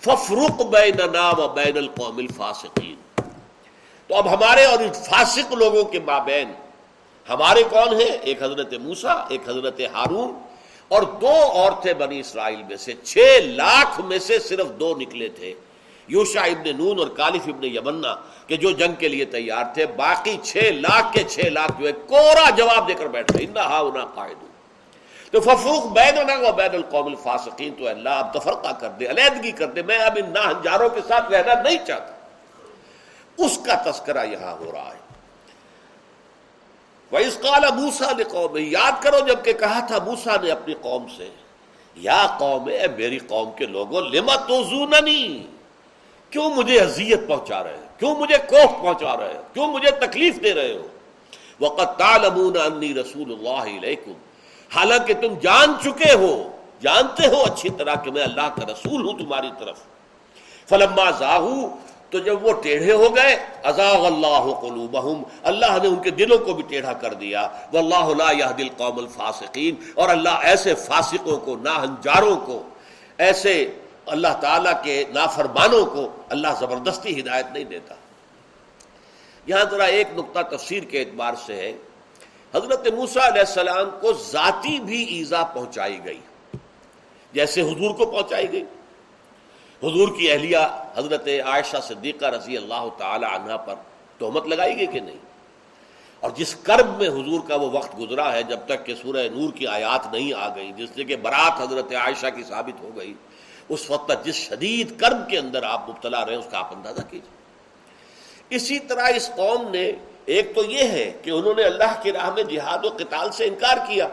ففرق 0.00 0.66
بین 0.66 1.16
و 1.38 1.48
بین 1.48 1.76
القوم 1.76 2.16
الفاسقین 2.16 2.94
تو 4.06 4.14
اب 4.14 4.34
ہمارے 4.34 4.64
اور 4.64 4.78
فاسق 4.92 5.52
لوگوں 5.52 5.84
کے 5.84 6.00
مابین، 6.00 6.52
ہمارے 7.28 7.62
کون 7.70 8.00
ہیں؟ 8.00 8.08
ایک 8.08 8.42
حضرت 8.42 8.72
موسا 8.72 9.12
ایک 9.12 9.48
حضرت 9.48 9.80
ہارون 9.80 10.38
اور 10.88 11.02
دو 11.02 11.50
عورتیں 11.52 11.94
بنی 11.94 12.20
اسرائیل 12.20 12.62
میں 12.62 12.76
سے۔ 12.76 12.92
چھ 13.04 13.18
لاکھ 13.42 14.00
میں 14.00 14.18
سے 14.18 14.38
صرف 14.38 14.66
دو 14.80 14.94
نکلے 14.98 15.28
تھے۔ 15.28 15.54
یوشا 16.08 16.42
ابن 16.42 16.76
نون 16.76 16.98
اور 16.98 17.06
کالف 17.06 17.48
ابن 17.48 17.64
یمنا 17.64 18.14
کہ 18.46 18.56
جو 18.56 18.70
جنگ 18.70 18.94
کے 18.94 19.08
لیے 19.08 19.24
تیار 19.24 19.64
تھے، 19.74 19.86
باقی 19.86 20.36
چھ 20.42 20.56
لاکھ 20.56 21.12
کے 21.12 21.24
چھ 21.24 21.40
لاکھ 21.40 21.72
جو 21.80 21.86
ہے، 21.86 21.92
کورا 21.92 22.50
جواب 22.50 22.88
دے 22.88 22.94
کر 22.94 23.06
بیٹھ 23.06 23.32
گئے 23.36 23.46
قائد 24.14 24.36
تو 25.32 25.40
ففوق 25.40 25.86
بین 25.86 26.18
و 26.18 26.52
بین 26.52 26.74
القوم 26.74 27.06
الفاسقین 27.06 27.74
تو 27.78 27.88
اللہ 27.88 28.08
اب 28.08 28.32
تفرقہ 28.34 28.72
کر 28.80 28.88
دے، 28.88 29.06
علیحدگی 29.06 29.52
کر 29.52 29.66
دے، 29.66 29.82
میں 29.82 29.98
اب 29.98 30.18
ان 30.24 30.32
ناہنجاروں 30.32 30.88
کے 30.88 31.00
ساتھ 31.08 31.30
رہنا 31.32 31.62
نہیں 31.62 31.86
چاہتا۔ 31.86 32.12
اس 33.36 33.58
کا 33.66 33.74
تذکرہ 33.90 34.24
یہاں 34.26 34.52
ہو 34.52 34.72
رہا 34.72 34.90
ہے۔ 34.90 34.98
وَإِسْ 37.12 37.40
قَالَ 37.40 37.72
مُوسَى 37.72 38.14
لِقَوْمِ 38.16 38.60
یاد 38.60 39.02
کرو 39.02 39.18
جبکہ 39.18 39.52
کہا 39.52 39.80
تھا 39.86 39.98
موسیٰ 40.04 40.36
نے 40.42 40.50
اپنی 40.50 40.74
قوم 40.80 41.06
سے، 41.16 41.28
یا 41.96 42.26
قوم، 42.38 42.68
اے 42.68 42.86
میری 42.96 43.18
قوم 43.18 43.50
کے 43.52 43.66
لوگوں 43.66 44.00
لما 44.00 44.36
توزوننی 44.36 45.46
کیوں 46.30 46.50
مجھے 46.54 46.80
اذیت 46.80 47.26
پہنچا 47.28 47.62
رہے 47.64 47.76
کیوں 47.98 48.14
مجھے 48.14 48.36
کوف 48.48 48.70
پہنچا 48.80 49.16
رہے 49.16 49.34
ہو 49.36 49.42
کیوں 49.52 49.66
مجھے 49.72 49.90
تکلیف 50.00 50.42
دے 50.42 50.54
رہے 50.54 50.72
ہو؟ 50.72 50.86
وقت 51.60 51.98
تعلمون 51.98 52.56
انی 52.64 52.92
رسول 52.94 53.32
اللہ 53.32 53.76
علیکم 53.78 54.12
حالانکہ 54.70 55.14
تم 55.14 55.34
جان 55.42 55.74
چکے 55.82 56.12
ہو، 56.14 56.32
جانتے 56.80 57.26
ہو 57.26 57.42
اچھی 57.42 57.68
طرح 57.68 57.94
کہ 57.94 58.10
میں 58.10 58.22
اللہ 58.22 58.48
کا 58.56 58.66
رسول 58.72 59.00
ہوں 59.06 59.18
تمہاری 59.18 59.50
طرف۔ 59.58 59.78
فلما 60.68 61.10
زاہو 61.18 61.68
تو 62.10 62.18
جب 62.18 62.44
وہ 62.46 62.52
ٹیڑھے 62.62 62.92
ہو 62.92 63.08
گئے 63.16 63.34
ازاغ 63.70 64.04
اللہ 64.06 64.46
قلوبہم 64.60 65.22
اللہ 65.50 65.76
نے 65.82 65.88
ان 65.88 65.98
کے 66.02 66.10
دلوں 66.10 66.38
کو 66.38 66.52
بھی 66.52 66.62
ٹیڑھا 66.68 66.92
کر 66.92 67.14
دیا۔ 67.14 67.46
واللہ 67.72 68.06
لا 68.18 68.30
یہدی 68.32 68.62
القوم 68.62 68.98
الفاسقین 68.98 69.74
اور 69.94 70.08
اللہ 70.08 70.46
ایسے 70.50 70.74
فاسقوں 70.86 71.36
کو، 71.36 71.56
ناہنجاروں 71.62 72.36
کو، 72.36 72.62
ایسے 73.18 73.54
اللہ 74.10 74.28
تعالیٰ 74.40 74.82
کے 74.82 75.04
نافرمانوں 75.14 75.86
کو 75.86 76.08
اللہ 76.28 76.48
زبردستی 76.60 77.20
ہدایت 77.20 77.46
نہیں 77.52 77.64
دیتا۔ 77.64 77.94
یہاں 79.46 79.64
ذرا 79.70 79.84
ایک 79.84 80.08
نقطہ 80.16 80.56
تفسیر 80.56 80.82
کے 80.82 81.00
اعتبار 81.00 81.34
سے 81.46 81.56
ہے۔ 81.56 81.72
حضرت 82.54 82.86
موسا 82.86 83.28
علیہ 83.28 83.40
السلام 83.40 83.90
کو 84.00 84.12
ذاتی 84.12 84.80
بھی 84.80 85.04
ایزا 85.04 85.44
پہنچائی 85.44 86.00
گئی۔ 86.04 86.20
جیسے 87.32 87.60
حضور 87.60 87.94
کو 87.94 88.06
پہنچائی 88.06 88.52
گئی۔ 88.52 88.64
حضور 89.82 90.08
کی 90.08 90.32
اہلیہ 90.32 90.84
حضرت 90.96 91.28
عائشہ 91.46 91.76
صدیقہ 91.82 92.26
رضی 92.26 92.56
اللہ 92.56 92.88
تعالی 92.98 93.26
عنہ 93.26 93.56
پر 93.56 93.74
تہمت 94.18 94.46
لگائی 94.46 94.76
گئی 94.76 94.86
کہ 94.86 95.00
نہیں۔ 95.00 95.16
اور 96.20 96.30
جس 96.30 96.54
کرب 96.54 96.98
میں 96.98 97.08
حضور 97.08 97.40
کا 97.48 97.54
وہ 97.54 97.70
وقت 97.70 97.98
گزرا 97.98 98.32
ہے، 98.32 98.42
جب 98.42 98.58
تک 98.66 98.86
کہ 98.86 98.94
سورہ 98.94 99.28
نور 99.32 99.52
کی 99.52 99.66
آیات 99.66 100.12
نہیں 100.12 100.32
آ 100.32 100.54
گئی، 100.54 100.72
جس 100.76 100.88
سے 100.94 101.04
کہ 101.04 101.16
برات 101.16 101.60
حضرت 101.60 101.94
عائشہ 101.94 102.26
کی 102.36 102.42
ثابت 102.42 102.82
ہو 102.82 102.90
گئی 102.96 103.14
اس 103.70 103.90
وقت 103.90 104.08
تک 104.08 104.24
جس 104.24 104.34
شدید 104.34 105.00
کرب 105.00 105.28
کے 105.28 105.38
اندر 105.38 105.62
آپ 105.62 105.88
مبتلا 105.90 106.26
رہے 106.26 106.34
اس 106.34 106.44
کا 106.50 106.58
آپ 106.58 106.74
اندازہ 106.76 107.02
کیجیے 107.10 108.56
اسی 108.56 108.78
طرح 108.78 109.06
اس 109.16 109.30
قوم 109.36 109.70
نے، 109.70 109.92
ایک 110.24 110.54
تو 110.54 110.64
یہ 110.64 110.84
ہے 110.84 111.10
کہ 111.22 111.30
انہوں 111.30 111.54
نے 111.56 111.62
اللہ 111.62 111.92
کی 112.02 112.12
راہ 112.12 112.30
میں 112.30 112.42
جہاد 112.42 112.84
و 112.84 112.88
قتال 112.88 113.32
سے 113.32 113.44
انکار 113.44 113.76
کیا، 113.76 114.08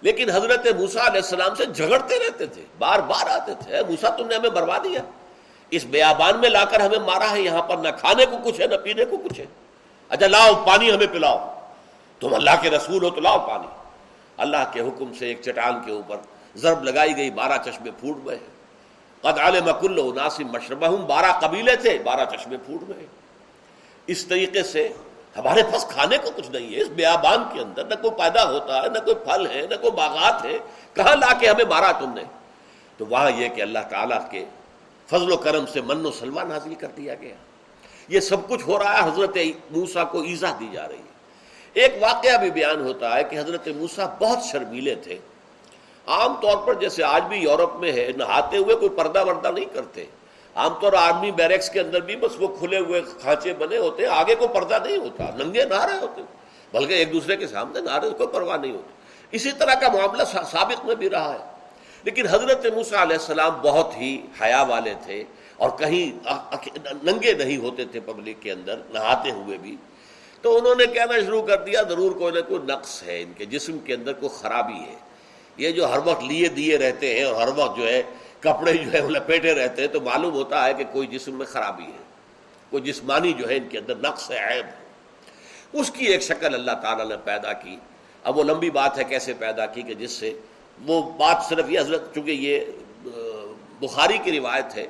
لیکن 0.00 0.30
حضرت 0.30 0.66
موسا 0.78 1.00
علیہ 1.00 1.20
السلام 1.20 1.54
سے 1.54 1.66
جھگڑتے 1.66 2.18
رہتے 2.18 2.46
تھے، 2.46 2.62
بار 2.78 2.98
بار 2.98 3.26
آتے 3.26 3.52
تھے 3.54 3.82
موسا 3.88 4.08
تم 4.08 4.26
نے 4.26 4.34
ہمیں 4.34 4.50
بروا 4.50 4.78
دیا۔ 4.78 5.00
اس 5.70 5.84
بیابان 5.84 6.40
میں 6.40 6.48
لا 6.48 6.64
کر 6.64 6.80
ہمیں 6.80 6.98
مارا 6.98 7.30
ہے، 7.30 7.40
یہاں 7.40 7.62
پر 7.62 7.76
نہ 7.76 7.88
کھانے 7.88 8.26
کو 8.26 8.36
کچھ 8.44 8.60
ہے، 8.60 8.66
نہ 8.66 8.74
پینے 8.74 9.04
کو 9.04 9.16
کچھ 9.16 9.40
ہے۔ 9.40 9.46
اچھا 10.08 10.26
لاؤ 10.26 10.64
پانی 10.66 10.94
ہمیں 10.94 11.06
پلاؤ۔ 11.06 11.60
تم 12.20 12.34
اللہ 12.34 12.50
کے 12.62 12.70
رسول 12.70 13.02
ہو 13.02 13.10
تو 13.10 13.20
لاؤ 13.20 13.38
پانی۔ 13.38 13.66
اللہ 14.36 14.64
کے 14.72 14.80
حکم 14.80 15.12
سے 15.18 15.26
ایک 15.26 15.42
چٹان 15.42 15.80
کے 15.84 15.92
اوپر 15.92 16.16
ضرب 16.56 16.84
لگائی 16.84 17.16
گئی، 17.16 17.30
بارہ 17.30 17.62
چشمے 17.64 17.90
پھوٹ 18.00 18.16
گئے۔ 18.26 18.38
قد 19.24 19.38
عالم 19.38 19.70
کل 19.80 20.14
ناصم 20.14 20.46
مشربہ 20.46 20.96
بارہ 20.96 21.40
قبیلے 21.40 21.76
تھے، 21.76 21.98
بارہ 22.04 22.24
چشمے 22.24 22.56
پھوٹ 22.66 22.88
گئے۔ 22.88 23.06
اس 24.06 24.26
طریقے 24.26 24.62
سے 24.62 24.88
ہمارے 25.36 25.62
پاس 25.62 25.86
کھانے 25.88 26.16
کو 26.18 26.30
کچھ 26.36 26.50
نہیں 26.50 26.74
ہے، 26.74 26.80
اس 26.80 26.88
بیابان 26.88 27.44
کے 27.52 27.60
اندر 27.60 27.84
نہ 27.84 27.94
کوئی 27.94 28.10
پیدا 28.18 28.50
ہوتا 28.50 28.82
ہے، 28.82 28.88
نہ 28.88 28.98
کوئی 28.98 29.14
پھل 29.14 29.46
ہے، 29.46 29.66
نہ 29.70 29.74
کوئی 29.74 29.90
باغات 29.90 30.44
ہے، 30.44 30.58
کہاں 30.94 31.16
لا 31.16 31.32
کے 31.40 31.48
ہمیں 31.48 31.64
مارا 31.64 31.92
تم 31.92 32.14
نے؟ 32.14 32.22
تو 32.96 33.06
وہاں 33.06 33.30
یہ 33.30 33.48
کہ 33.48 33.62
اللہ 33.62 33.78
تعالیٰ 33.90 34.30
کے 34.30 34.44
فضل 35.06 35.32
و 35.32 35.36
کرم 35.36 35.66
سے 35.66 35.80
من 35.80 36.06
و 36.06 36.10
سلمان 36.10 36.52
حاصل 36.52 36.74
کر 36.74 36.88
دیا 36.96 37.14
گیا۔ 37.14 37.34
یہ 38.08 38.20
سب 38.20 38.48
کچھ 38.48 38.62
ہو 38.66 38.78
رہا 38.78 39.04
ہے، 39.04 39.10
حضرت 39.10 39.36
موسا 39.70 40.04
کو 40.04 40.20
ایزا 40.20 40.52
دی 40.60 40.68
جا 40.72 40.88
رہی 40.88 40.96
ہے۔ 40.96 41.14
ایک 41.72 41.94
واقعہ 42.00 42.38
بھی 42.38 42.50
بیان 42.50 42.80
ہوتا 42.80 43.16
ہے 43.16 43.24
کہ 43.24 43.38
حضرت 43.38 43.68
موسا 43.68 44.06
بہت 44.18 44.38
شرمیلے 44.44 44.94
تھے۔ 44.94 45.18
عام 46.06 46.34
طور 46.34 46.56
پر 46.66 46.74
جیسے 46.74 47.04
آج 47.04 47.24
بھی 47.24 47.38
یورپ 47.38 47.76
میں 47.76 47.92
ہے، 47.92 48.10
نہاتے 48.16 48.56
ہوئے 48.56 48.74
کوئی 48.74 48.88
پردہ 48.88 49.24
وردہ 49.24 49.50
نہیں 49.50 49.64
کرتے۔ 49.64 50.04
عام 50.54 50.74
طور 50.80 50.92
آرمی 50.92 51.30
بیریکس 51.30 51.70
کے 51.70 51.80
اندر 51.80 52.00
بھی 52.00 52.16
بس 52.16 52.32
وہ 52.38 52.48
کھلے 52.48 52.78
ہوئے 52.78 53.02
کھانچے 53.20 53.54
بنے 53.54 53.76
ہوتے 53.78 54.06
آگے 54.06 54.34
کوئی 54.34 54.54
پردہ 54.54 54.78
نہیں 54.86 54.96
ہوتا، 54.96 55.24
ننگے 55.36 55.64
نہ 55.64 55.84
رہے 55.84 55.98
ہوتے 56.00 56.22
بلکہ 56.72 56.92
ایک 56.92 57.12
دوسرے 57.12 57.36
کے 57.36 57.46
سامنے 57.46 57.80
نہ 57.80 57.98
رہے، 57.98 58.10
کوئی 58.10 58.28
پرواہ 58.28 58.56
نہیں 58.56 58.72
ہوتی۔ 58.72 58.92
اسی 59.30 59.50
طرح 59.58 59.74
کا 59.74 59.88
معاملہ 59.88 60.22
سابق 60.50 60.84
میں 60.84 60.94
بھی 60.94 61.10
رہا 61.10 61.34
ہے۔ 61.34 61.54
لیکن 62.02 62.26
حضرت 62.26 62.66
موسا 62.66 63.02
علیہ 63.02 63.16
السلام 63.16 63.60
بہت 63.62 63.96
ہی 63.96 64.22
حیا 64.42 64.62
والے 64.62 64.94
تھے 65.04 65.24
اور 65.56 65.70
کہیں 65.78 66.28
ننگے 67.02 67.32
نہیں 67.32 67.56
ہوتے 67.56 67.84
تھے 67.84 68.00
پبلک 68.00 68.42
کے 68.42 68.52
اندر، 68.52 68.78
نہاتے 68.90 69.30
ہوئے 69.30 69.58
بھی۔ 69.58 69.76
تو 70.40 70.56
انہوں 70.56 70.74
نے 70.74 70.86
کہنا 70.86 71.20
شروع 71.20 71.42
کر 71.42 71.56
دیا، 71.56 71.82
ضرور 71.82 72.12
کوئی 72.12 72.34
نہ 72.34 72.40
کوئی 72.48 72.60
نقص 72.66 73.02
ہے 73.02 73.22
ان 73.22 73.32
کے 73.32 73.44
جسم 73.44 73.78
کے 73.78 73.94
اندر، 73.94 74.12
کوئی 74.12 74.38
خرابی 74.38 74.78
ہے۔ 74.78 75.03
یہ 75.56 75.70
جو 75.70 75.92
ہر 75.92 75.98
وقت 76.04 76.24
لیے 76.24 76.48
دیے 76.48 76.78
رہتے 76.78 77.16
ہیں 77.16 77.24
اور 77.24 77.42
ہر 77.42 77.48
وقت 77.56 77.78
جو 77.78 77.88
ہے 77.88 78.02
کپڑے 78.40 78.72
جو 78.72 78.92
ہے 78.92 79.00
وہ 79.00 79.10
لپیٹے 79.10 79.54
رہتے 79.54 79.82
ہیں، 79.82 79.88
تو 79.88 80.00
معلوم 80.00 80.34
ہوتا 80.34 80.64
ہے 80.64 80.74
کہ 80.74 80.84
کوئی 80.92 81.06
جسم 81.06 81.34
میں 81.34 81.46
خرابی 81.46 81.84
ہے۔ 81.84 82.02
کوئی 82.70 82.82
جسمانی 82.82 83.32
جو 83.32 83.48
ہے 83.48 83.56
ان 83.56 83.68
کے 83.68 83.78
اندر 83.78 83.96
نقص 83.96 84.30
ہے، 84.30 84.36
عیب 84.36 84.64
ہے۔ 84.64 84.84
اس 85.72 85.90
کی 85.90 86.04
ایک 86.06 86.22
شکل 86.22 86.54
اللہ 86.54 86.72
تعالیٰ 86.82 87.08
نے 87.08 87.16
پیدا 87.24 87.52
کی۔ 87.52 87.76
اب 88.24 88.38
وہ 88.38 88.44
لمبی 88.44 88.70
بات 88.70 88.98
ہے 88.98 89.04
کیسے 89.04 89.32
پیدا 89.32 89.66
کی 89.66 89.82
کہ 89.82 89.94
جس 89.94 90.10
سے 90.10 90.32
وہ 90.86 91.02
بات 91.02 91.44
صرف 91.48 91.70
یہ 91.70 91.80
حضرت، 91.80 92.14
چونکہ 92.14 92.30
یہ 92.30 92.60
بخاری 93.80 94.18
کی 94.24 94.32
روایت 94.32 94.76
ہے 94.76 94.86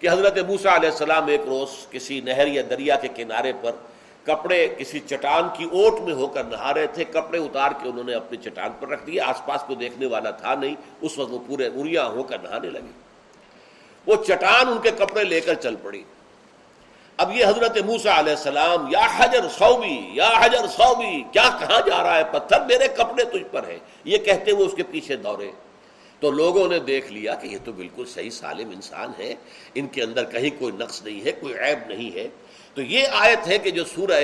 کہ 0.00 0.08
حضرت 0.10 0.38
موسا 0.38 0.76
علیہ 0.76 0.90
السلام 0.90 1.26
ایک 1.26 1.40
روز 1.46 1.68
کسی 1.90 2.20
نہر 2.20 2.46
یا 2.46 2.62
دریا 2.70 2.96
کے 2.96 3.08
کنارے 3.16 3.52
پر 3.60 3.72
کپڑے 4.26 4.68
کسی 4.78 5.00
چٹان 5.00 5.48
کی 5.56 5.64
اوٹ 5.64 6.00
میں 6.00 6.14
ہو 6.14 6.26
کر 6.26 6.44
نہا 6.44 6.74
رہے 6.74 6.86
تھے، 6.86 7.04
کپڑے 7.04 7.38
اتار 7.38 7.70
کے 7.82 7.88
انہوں 7.88 8.04
نے 8.04 8.14
اپنی 8.14 8.38
چٹان 8.38 8.70
پر 8.80 8.88
رکھ 8.88 9.06
دیے۔ 9.06 9.20
آس 9.20 9.46
پاس 9.46 9.64
کو 9.66 9.74
دیکھنے 9.74 10.06
والا 10.06 10.30
تھا 10.30 10.54
نہیں، 10.54 10.74
اس 11.00 11.18
وقت 11.18 11.30
وہ 11.30 11.38
پورے 11.46 11.66
اریا 11.66 12.06
ہو 12.06 12.22
کر 12.22 12.38
نہانے 12.42 12.70
لگے۔ 12.70 12.92
وہ 14.06 14.16
چٹان 14.26 14.68
ان 14.68 14.78
کے 14.82 14.90
کپڑے 14.90 15.24
لے 15.24 15.40
کر 15.40 15.54
چل 15.54 15.76
پڑی۔ 15.82 16.02
اب 17.16 17.30
یہ 17.36 17.44
حضرت 17.44 17.76
موسا 17.78 18.18
علیہ 18.18 18.32
السلام، 18.32 18.86
یا 18.90 19.06
حجر 19.16 19.48
سوبی 19.48 19.98
یا 20.12 20.28
حجر 20.40 20.66
سوبی 20.66 21.22
کیا 21.32 21.48
کہاں 21.58 21.80
جا 21.86 22.02
رہا 22.02 22.16
ہے؟ 22.18 22.24
پتھر 22.24 22.60
میرے 22.60 22.88
کپڑے 22.88 23.24
تجھ 23.24 23.44
پر 23.50 23.66
ہے 23.66 23.78
یہ 24.04 24.18
کہتے 24.18 24.50
ہوئے 24.50 24.66
اس 24.66 24.74
کے 24.76 24.82
پیچھے 24.90 25.16
دورے 25.16 25.50
تو 26.20 26.30
لوگوں 26.30 26.68
نے 26.68 26.78
دیکھ 26.78 27.12
لیا 27.12 27.34
کہ 27.34 27.46
یہ 27.46 27.58
تو 27.64 27.72
بالکل 27.72 28.04
صحیح 28.06 28.30
سالم 28.30 28.70
انسان 28.70 29.12
ہے 29.18 29.34
ان 29.74 29.86
کے 29.86 30.02
اندر 30.02 30.24
کہیں 30.24 30.50
کوئی 30.58 30.72
نقص 30.78 31.02
نہیں 31.02 31.24
ہے، 31.24 31.32
کوئی 31.32 31.54
عیب 31.54 31.88
نہیں 31.88 32.14
ہے۔ 32.14 32.28
تو 32.76 32.82
یہ 32.82 33.06
آیت 33.12 33.48
ہے 33.48 33.58
کہ 33.58 33.70
جو 33.70 33.84
سورہ 33.84 34.20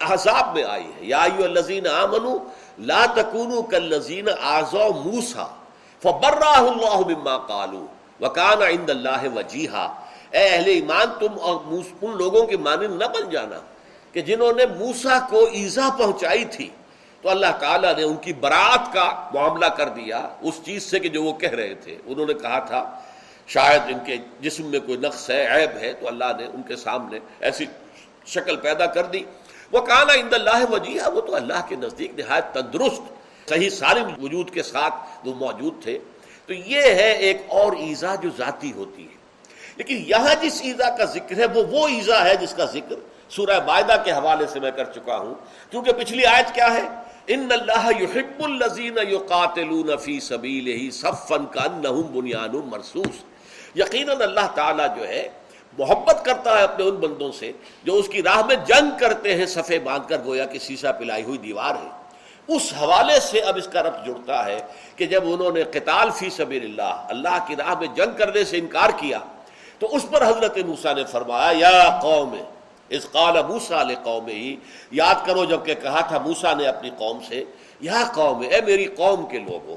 احزاب 0.00 0.54
میں 0.54 0.64
آئی 0.64 0.84
ہے، 0.84 1.00
یا 1.00 1.22
الذین 1.22 1.86
آمنو 1.86 2.38
لا 2.78 3.06
تکونو 3.06 3.62
کالذین 3.62 4.28
آزو 4.42 4.88
موسا 5.04 5.46
فبراہ 6.02 6.58
اللہ 6.58 6.96
مما 6.98 7.38
قالو 7.38 7.86
وکان 8.20 8.62
عند 8.62 8.90
اللہ 8.90 9.22
وجیہا۔ 9.34 10.00
اے 10.30 10.48
اہل 10.48 10.66
ایمان، 10.66 11.06
تم 11.20 11.40
اور 11.40 11.56
ان 12.02 12.16
لوگوں 12.16 12.46
کے 12.46 12.56
مانند 12.56 13.02
نہ 13.02 13.04
بن 13.04 13.30
جانا 13.30 13.58
کہ 14.12 14.20
جنہوں 14.20 14.52
نے 14.52 14.66
موسا 14.66 15.18
کو 15.30 15.44
ایزا 15.52 15.88
پہنچائی 15.98 16.44
تھی۔ 16.44 16.68
تو 17.22 17.30
اللہ 17.30 17.52
تعالیٰ 17.60 17.94
نے 17.96 18.02
ان 18.02 18.16
کی 18.16 18.32
برات 18.32 18.92
کا 18.92 19.30
معاملہ 19.34 19.66
کر 19.66 19.88
دیا۔ 19.88 20.28
اس 20.40 20.60
چیز 20.64 20.90
سے 20.90 20.98
کہ 20.98 21.08
جو 21.08 21.22
وہ 21.22 21.32
کہہ 21.32 21.50
رہے 21.50 21.74
تھے۔ 21.74 21.98
انہوں 22.06 22.26
نے 22.26 22.34
کہا 22.34 22.58
تھا 22.58 23.00
شاید 23.52 23.80
ان 23.86 23.98
کے 24.06 24.16
جسم 24.40 24.66
میں 24.66 24.80
کوئی 24.80 24.98
نقص 24.98 25.30
ہے، 25.30 25.60
عیب 25.60 25.78
ہے، 25.78 25.92
تو 25.92 26.08
اللہ 26.08 26.24
نے 26.38 26.46
ان 26.46 26.62
کے 26.62 26.76
سامنے 26.76 27.18
ایسی 27.40 27.64
شکل 28.26 28.56
پیدا 28.56 28.86
کر 28.86 29.04
دی۔ 29.04 29.24
وہ 29.72 29.80
کانا 29.80 30.12
اند 30.12 30.32
اللہ 30.32 30.70
وجیہ 30.70 31.00
وہ 31.14 31.20
تو 31.20 31.34
اللہ 31.34 31.66
کے 31.68 31.76
نزدیک 31.76 32.18
نہایت 32.18 32.54
تندرست، 32.54 33.02
صحیح 33.48 33.70
سالم 33.70 34.24
وجود 34.24 34.50
کے 34.50 34.62
ساتھ 34.62 34.94
وہ 35.24 35.34
موجود 35.34 35.82
تھے۔ 35.82 35.98
تو 36.46 36.52
یہ 36.52 36.82
ہے 36.82 37.12
ایک 37.12 37.42
اور 37.48 37.72
ایزا 37.72 38.14
جو 38.14 38.28
ذاتی 38.36 38.72
ہوتی 38.72 39.02
ہے۔ 39.02 39.14
لیکن 39.76 40.02
یہاں 40.06 40.42
جس 40.42 40.60
ایزا 40.62 40.96
کا 40.96 41.04
ذکر 41.04 41.36
ہے، 41.38 41.46
وہ 41.46 41.62
وہ 41.70 41.88
ایزا 41.88 42.24
ہے 42.24 42.36
جس 42.36 42.54
کا 42.54 42.64
ذکر 42.64 42.94
سورہ 43.28 43.66
معدہ 43.66 43.96
کے 44.04 44.12
حوالے 44.12 44.46
سے 44.46 44.60
میں 44.60 44.70
کر 44.70 44.84
چکا 44.84 45.16
ہوں۔ 45.16 45.34
کیونکہ 45.70 45.92
پچھلی 45.92 46.24
آیت 46.24 46.54
کیا 46.54 46.74
ہے؟ 46.74 46.88
ان 47.26 47.48
اللہ 47.50 48.02
یحب 48.02 48.44
الذین 48.44 48.98
یقاتلون 49.10 49.96
فی 49.96 50.20
سبیلہ 50.20 50.90
صفا 50.90 51.36
کانہم 51.36 52.02
بنیان 52.02 52.60
مرصوص۔ 52.64 53.31
یقیناً 53.74 54.20
اللہ 54.20 54.46
تعالیٰ 54.54 54.86
جو 54.96 55.08
ہے 55.08 55.28
محبت 55.78 56.24
کرتا 56.24 56.56
ہے 56.58 56.62
اپنے 56.62 56.84
ان 56.84 56.94
بندوں 57.00 57.30
سے 57.32 57.50
جو 57.84 57.94
اس 57.96 58.08
کی 58.08 58.22
راہ 58.22 58.40
میں 58.46 58.56
جنگ 58.66 58.90
کرتے 59.00 59.34
ہیں، 59.34 59.46
صفے 59.46 59.78
باندھ 59.78 60.08
کر 60.08 60.18
گویا 60.24 60.46
کہ 60.46 60.58
سیسا 60.58 60.92
پلائی 60.92 61.22
ہوئی 61.22 61.38
دیوار 61.38 61.74
ہے۔ 61.74 61.90
اس 62.48 62.72
حوالے 62.80 63.18
سے 63.20 63.40
اب 63.40 63.56
اس 63.56 63.68
کا 63.72 63.82
ربط 63.82 64.06
جڑتا 64.06 64.44
ہے 64.46 64.58
کہ 64.96 65.06
جب 65.06 65.22
انہوں 65.26 65.52
نے 65.52 65.62
قتال 65.72 66.10
فی 66.10 66.30
سبیل 66.30 66.64
اللہ 66.64 66.94
اللہ 67.08 67.38
کی 67.46 67.56
راہ 67.56 67.74
میں 67.80 67.88
جنگ 67.96 68.16
کرنے 68.18 68.44
سے 68.44 68.58
انکار 68.58 68.90
کیا، 68.96 69.18
تو 69.78 69.94
اس 69.96 70.06
پر 70.10 70.26
حضرت 70.28 70.58
موسا 70.66 70.92
نے 70.92 71.04
فرمایا، 71.10 71.50
یا 71.56 71.98
قوم 72.02 72.34
اس 72.90 73.06
قال 73.12 73.36
موسا 73.48 73.80
علیہ 73.80 73.96
قوم 74.02 74.26
ہی 74.28 74.56
یاد 74.92 75.26
کرو 75.26 75.44
جبکہ 75.44 75.74
کہا 75.74 76.00
تھا 76.00 76.18
موسا 76.18 76.52
نے 76.54 76.66
اپنی 76.66 76.90
قوم 76.98 77.18
سے، 77.28 77.44
یا 77.80 78.02
قوم، 78.14 78.40
اے 78.50 78.60
میری 78.60 78.84
قوم 78.96 79.24
کے 79.26 79.38
لوگوں، 79.38 79.76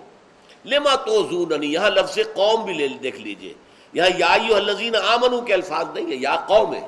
لما 0.66 0.96
تو 1.06 1.22
یہاں 1.64 1.90
لفظ 1.90 2.18
قوم 2.34 2.64
بھی 2.66 2.74
لے 2.74 2.88
دیکھ 3.04 3.20
لیجیے۔ 3.22 3.54
یا 3.96 4.34
الذین 4.56 4.96
آمنو 4.96 5.42
کے 5.42 5.54
الفاظ 5.54 5.86
نہیں 5.94 6.12
ہے 6.12 6.16
یا 6.16 6.36
قوم 6.48 6.74
ہے 6.74 6.82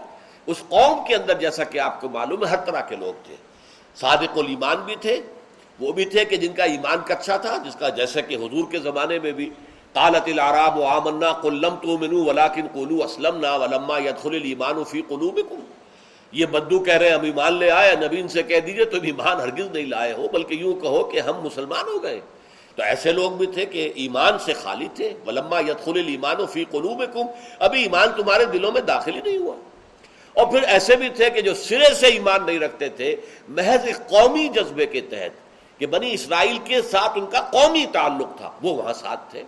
اس 0.48 0.58
قوم 0.70 1.06
کے 1.08 1.16
اندر 1.16 1.34
جیسا 1.40 1.64
کہ 1.64 1.80
آپ 1.80 2.02
کو 2.02 2.10
معلوم 2.10 2.44
ہے، 2.46 2.50
ہر 2.50 2.60
طرح 2.66 2.82
کے 2.90 2.96
لوگ 2.96 3.14
تھے۔ 3.26 3.36
صادق 3.98 4.38
الایمان 4.38 4.78
بھی 4.86 4.96
تھے، 5.02 5.16
وہ 5.80 5.92
بھی 5.92 6.06
تھے 6.06 6.26
کہ 6.26 6.38
جن 6.38 6.54
کا 6.54 6.64
ایمان 6.64 7.00
کچھا 7.08 7.38
تھا، 7.38 7.58
جس 7.66 7.76
کا 7.76 7.90
جیسا 8.00 8.22
کہ 8.22 8.36
حضور 8.36 8.72
کے 8.72 8.80
زمانے 8.80 9.20
میں 9.20 9.32
بھی 9.32 9.50
قالت 9.94 10.28
العراب 10.28 10.78
و 10.78 10.84
آمنا 10.86 11.32
قلم 11.42 11.76
تؤمنوا 11.82 12.24
ولكن 12.26 12.66
قولوا 12.74 13.06
اسلمنا 13.06 13.56
ولما 13.56 13.98
يدخل 13.98 14.36
الايمان 14.36 14.84
في 14.84 15.02
قلوبكم 15.08 15.60
یہ 16.32 16.46
بدو 16.46 16.80
کہہ 16.80 16.94
رہے 16.94 17.10
ہیں، 17.10 17.16
ہم 17.16 17.24
ایمان 17.24 17.54
لے 17.54 17.70
آئے 17.72 17.96
نبی 17.96 18.20
ان 18.20 18.28
سے 18.28 18.44
کہہ 18.44 18.60
دیجیے، 18.60 18.86
تم 18.86 19.04
ایمان 19.04 19.40
ہرگز 19.40 19.68
نہیں 19.74 19.86
لائے 19.86 20.14
ہو، 20.14 20.28
بلکہ 20.34 20.54
یوں 20.54 20.74
کہو 20.82 21.04
کہ 21.04 21.20
ہم 21.20 21.42
مسلمان 21.44 21.88
ہو 21.88 22.04
گئے۔ 22.04 22.20
تو 22.78 22.84
ایسے 22.84 23.12
لوگ 23.12 23.32
بھی 23.32 23.48
تھے 23.48 23.66
کہ 23.66 23.92
ایمان 23.96 24.40
سے 24.40 24.54
خالی 24.54 24.88
تھے۔ 24.96 25.14
ولما 25.28 25.60
یدخل 25.60 26.00
الایمان 26.00 26.46
فی 26.46 26.66
قلوبکم 26.72 27.26
ابھی 27.60 27.82
ایمان 27.82 28.08
تمہارے 28.18 28.46
دلوں 28.46 28.72
میں 28.72 28.82
داخل 28.82 29.16
ہی 29.16 29.22
نہیں 29.26 29.38
ہوا۔ 29.38 29.56
اور 30.34 30.48
پھر 30.48 30.64
ایسے 30.64 30.96
بھی 30.96 31.10
تھے 31.10 31.30
کہ 31.30 31.42
جو 31.42 31.54
سرے 31.54 31.94
سے 31.94 32.08
ایمان 32.08 32.46
نہیں 32.46 32.60
رکھتے 32.60 32.90
تھے، 32.90 33.16
محض 33.50 33.86
ایک 33.86 34.10
قومی 34.10 34.48
جذبے 34.48 34.86
کے 34.86 35.02
تحت 35.02 35.34
کہ 35.80 35.86
بنی 35.86 36.14
اسرائیل 36.14 36.58
کے 36.64 36.82
ساتھ 36.82 37.12
ان 37.16 37.26
کا 37.26 37.42
قومی 37.42 37.86
تعلق 37.92 38.38
تھا، 38.38 38.52
وہ 38.62 38.74
وہاں 38.74 38.94
ساتھ 38.94 39.32
تھے۔ 39.32 39.44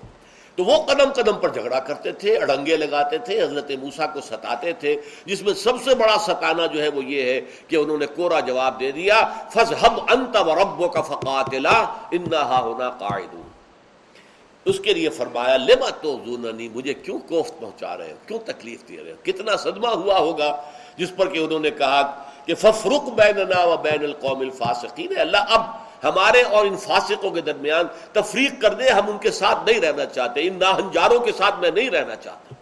تو 0.60 0.63
وہ 0.65 0.78
قدم 0.86 1.12
قدم 1.15 1.38
پر 1.39 1.50
جھگڑا 1.50 1.80
کرتے 1.80 2.12
تھے، 2.12 2.36
اڑنگے 2.38 2.76
لگاتے 2.78 3.17
تھے، 3.17 3.41
حضرت 3.41 3.69
موسا 3.82 4.06
کو 4.13 4.22
ستاتے 4.22 4.72
تھے، 4.80 4.95
جس 5.26 5.41
میں 5.41 5.54
سب 5.54 5.76
سے 5.84 5.95
بڑا 5.95 6.17
ستانا 6.26 6.65
جو 6.74 6.82
ہے 6.82 6.88
وہ 6.95 7.04
یہ 7.04 7.24
ہے 7.24 7.39
کہ 7.67 7.76
انہوں 7.76 7.98
نے 7.98 8.06
کورا 8.15 8.39
جواب 8.48 8.80
دے 8.80 8.91
دیا 8.91 9.22
فض 9.54 9.74
ہم 9.84 10.00
انت 10.13 10.36
و 10.36 10.56
ربو 10.56 10.88
کا 10.95 11.02
فقات 11.02 11.54
ہونا 11.54 12.89
قائد 13.00 13.36
اس 14.65 14.80
کے 14.80 14.93
لیے 14.93 15.10
فرمایا 15.10 15.56
لما 15.58 15.89
تو 16.02 16.17
زوننی 16.26 16.67
مجھے 16.69 16.93
کیوں 16.93 17.19
کوفت 17.28 17.60
پہنچا 17.60 17.98
رہے 17.98 18.12
ہو؟ 18.12 18.17
کیوں 18.28 18.39
تکلیف 18.45 18.88
دے 18.89 18.98
رہے 19.04 19.12
ہو؟ 19.12 19.17
کتنا 19.24 19.56
صدمہ 19.56 19.95
ہوا 19.95 20.17
ہوگا، 20.19 20.56
جس 20.98 21.15
پر 21.15 21.28
کہ 21.28 21.39
انہوں 21.39 21.60
نے 21.60 21.72
کہا 21.72 22.02
کہ 22.45 22.56
ففرق 22.56 23.10
بیننا 23.15 23.63
و 23.63 23.78
بین 23.78 24.04
القوم 24.04 24.39
الفاسقین 24.39 25.19
اللہ، 25.19 25.54
اب 25.56 25.62
ہمارے 26.04 26.42
اور 26.42 26.66
ان 26.66 26.78
فاسقوں 26.78 27.32
کے 27.32 27.42
درمیان 27.42 27.88
تفریق 28.12 28.62
کر 28.62 28.74
دے 28.74 28.90
ہم 28.90 29.10
ان 29.10 29.18
کے 29.18 29.32
ساتھ 29.32 29.70
نہیں 29.70 29.80
رہنا 29.80 30.06
چاہتے، 30.06 30.48
ان 30.48 30.60
ناہنجاروں 30.60 31.20
کے 31.20 31.32
ساتھ 31.38 31.60
میں 31.60 31.72
نہیں 31.72 31.90
رہنا 31.90 32.16
چاہتا۔ 32.16 32.56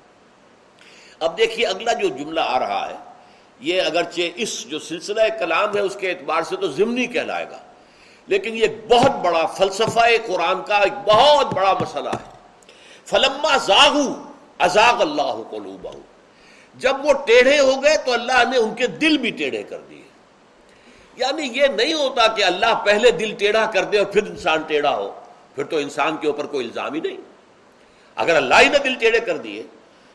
اب 1.26 1.38
دیکھیے 1.38 1.65
اگلا 1.65 1.93
جو 1.93 2.08
جملہ 2.10 2.39
آ 2.39 2.60
رہا 2.60 2.89
ہے، 2.89 2.95
یہ 3.60 3.82
اگرچہ 3.82 4.21
اس 4.36 4.52
جو 4.69 4.80
سلسلہ 4.80 5.21
کلام 5.39 5.76
ہے 5.76 5.82
اس 5.82 5.95
کے 6.00 6.10
اعتبار 6.10 6.41
سے 6.41 6.56
تو 6.56 6.67
ضمنی 6.71 7.06
کہلائے 7.08 7.45
گا، 7.52 7.58
لیکن 8.28 8.58
یہ 8.58 8.67
بہت 8.88 9.15
بڑا 9.23 9.45
فلسفہ 9.45 10.06
قرآن 10.28 10.62
کا 10.63 10.78
ایک 10.78 10.93
بہت 11.06 11.54
بڑا 11.54 11.73
مسئلہ 11.73 12.10
ہے۔ 12.10 12.36
فلما 13.06 13.58
زاغو 13.58 14.08
ازاغ 14.60 15.02
اللہ 15.02 15.41
کو 15.50 15.91
جب 16.76 17.06
وہ 17.06 17.13
ٹیڑھے 17.26 17.60
ہو 17.60 17.84
گئے 17.84 17.97
تو 17.97 18.13
اللہ 18.13 18.43
نے 18.50 18.58
ان 18.58 18.73
کے 18.76 18.88
دل 19.02 19.17
بھی 19.17 19.32
ٹیڑھے 19.32 19.63
کر 19.63 19.80
دیے۔ 19.89 19.96
یعنی 21.17 21.60
یہ 21.60 21.67
نہیں 21.67 21.93
ہوتا 21.93 22.27
کہ 22.27 22.43
اللہ 22.43 22.82
پہلے 22.86 23.12
دل 23.12 23.34
ٹیڑھا 23.38 23.65
کر 23.65 23.84
دے 23.84 23.97
اور 23.97 24.06
پھر 24.06 24.23
انسان 24.23 24.62
ٹیڑھا 24.62 24.95
ہو۔ 24.95 25.13
پھر 25.56 25.63
تو 25.63 25.77
انسان 25.77 26.17
کے 26.17 26.27
اوپر 26.27 26.45
کوئی 26.45 26.67
الزام 26.67 26.93
ہی 26.93 26.99
نہیں۔ 26.99 27.17
اگر 28.15 28.36
اللہ 28.36 28.56
ہی 28.62 28.69
نے 28.69 28.80
دل 28.80 28.95
ٹیڑھے 28.95 29.19
کر 29.19 29.38
دیے، 29.38 29.63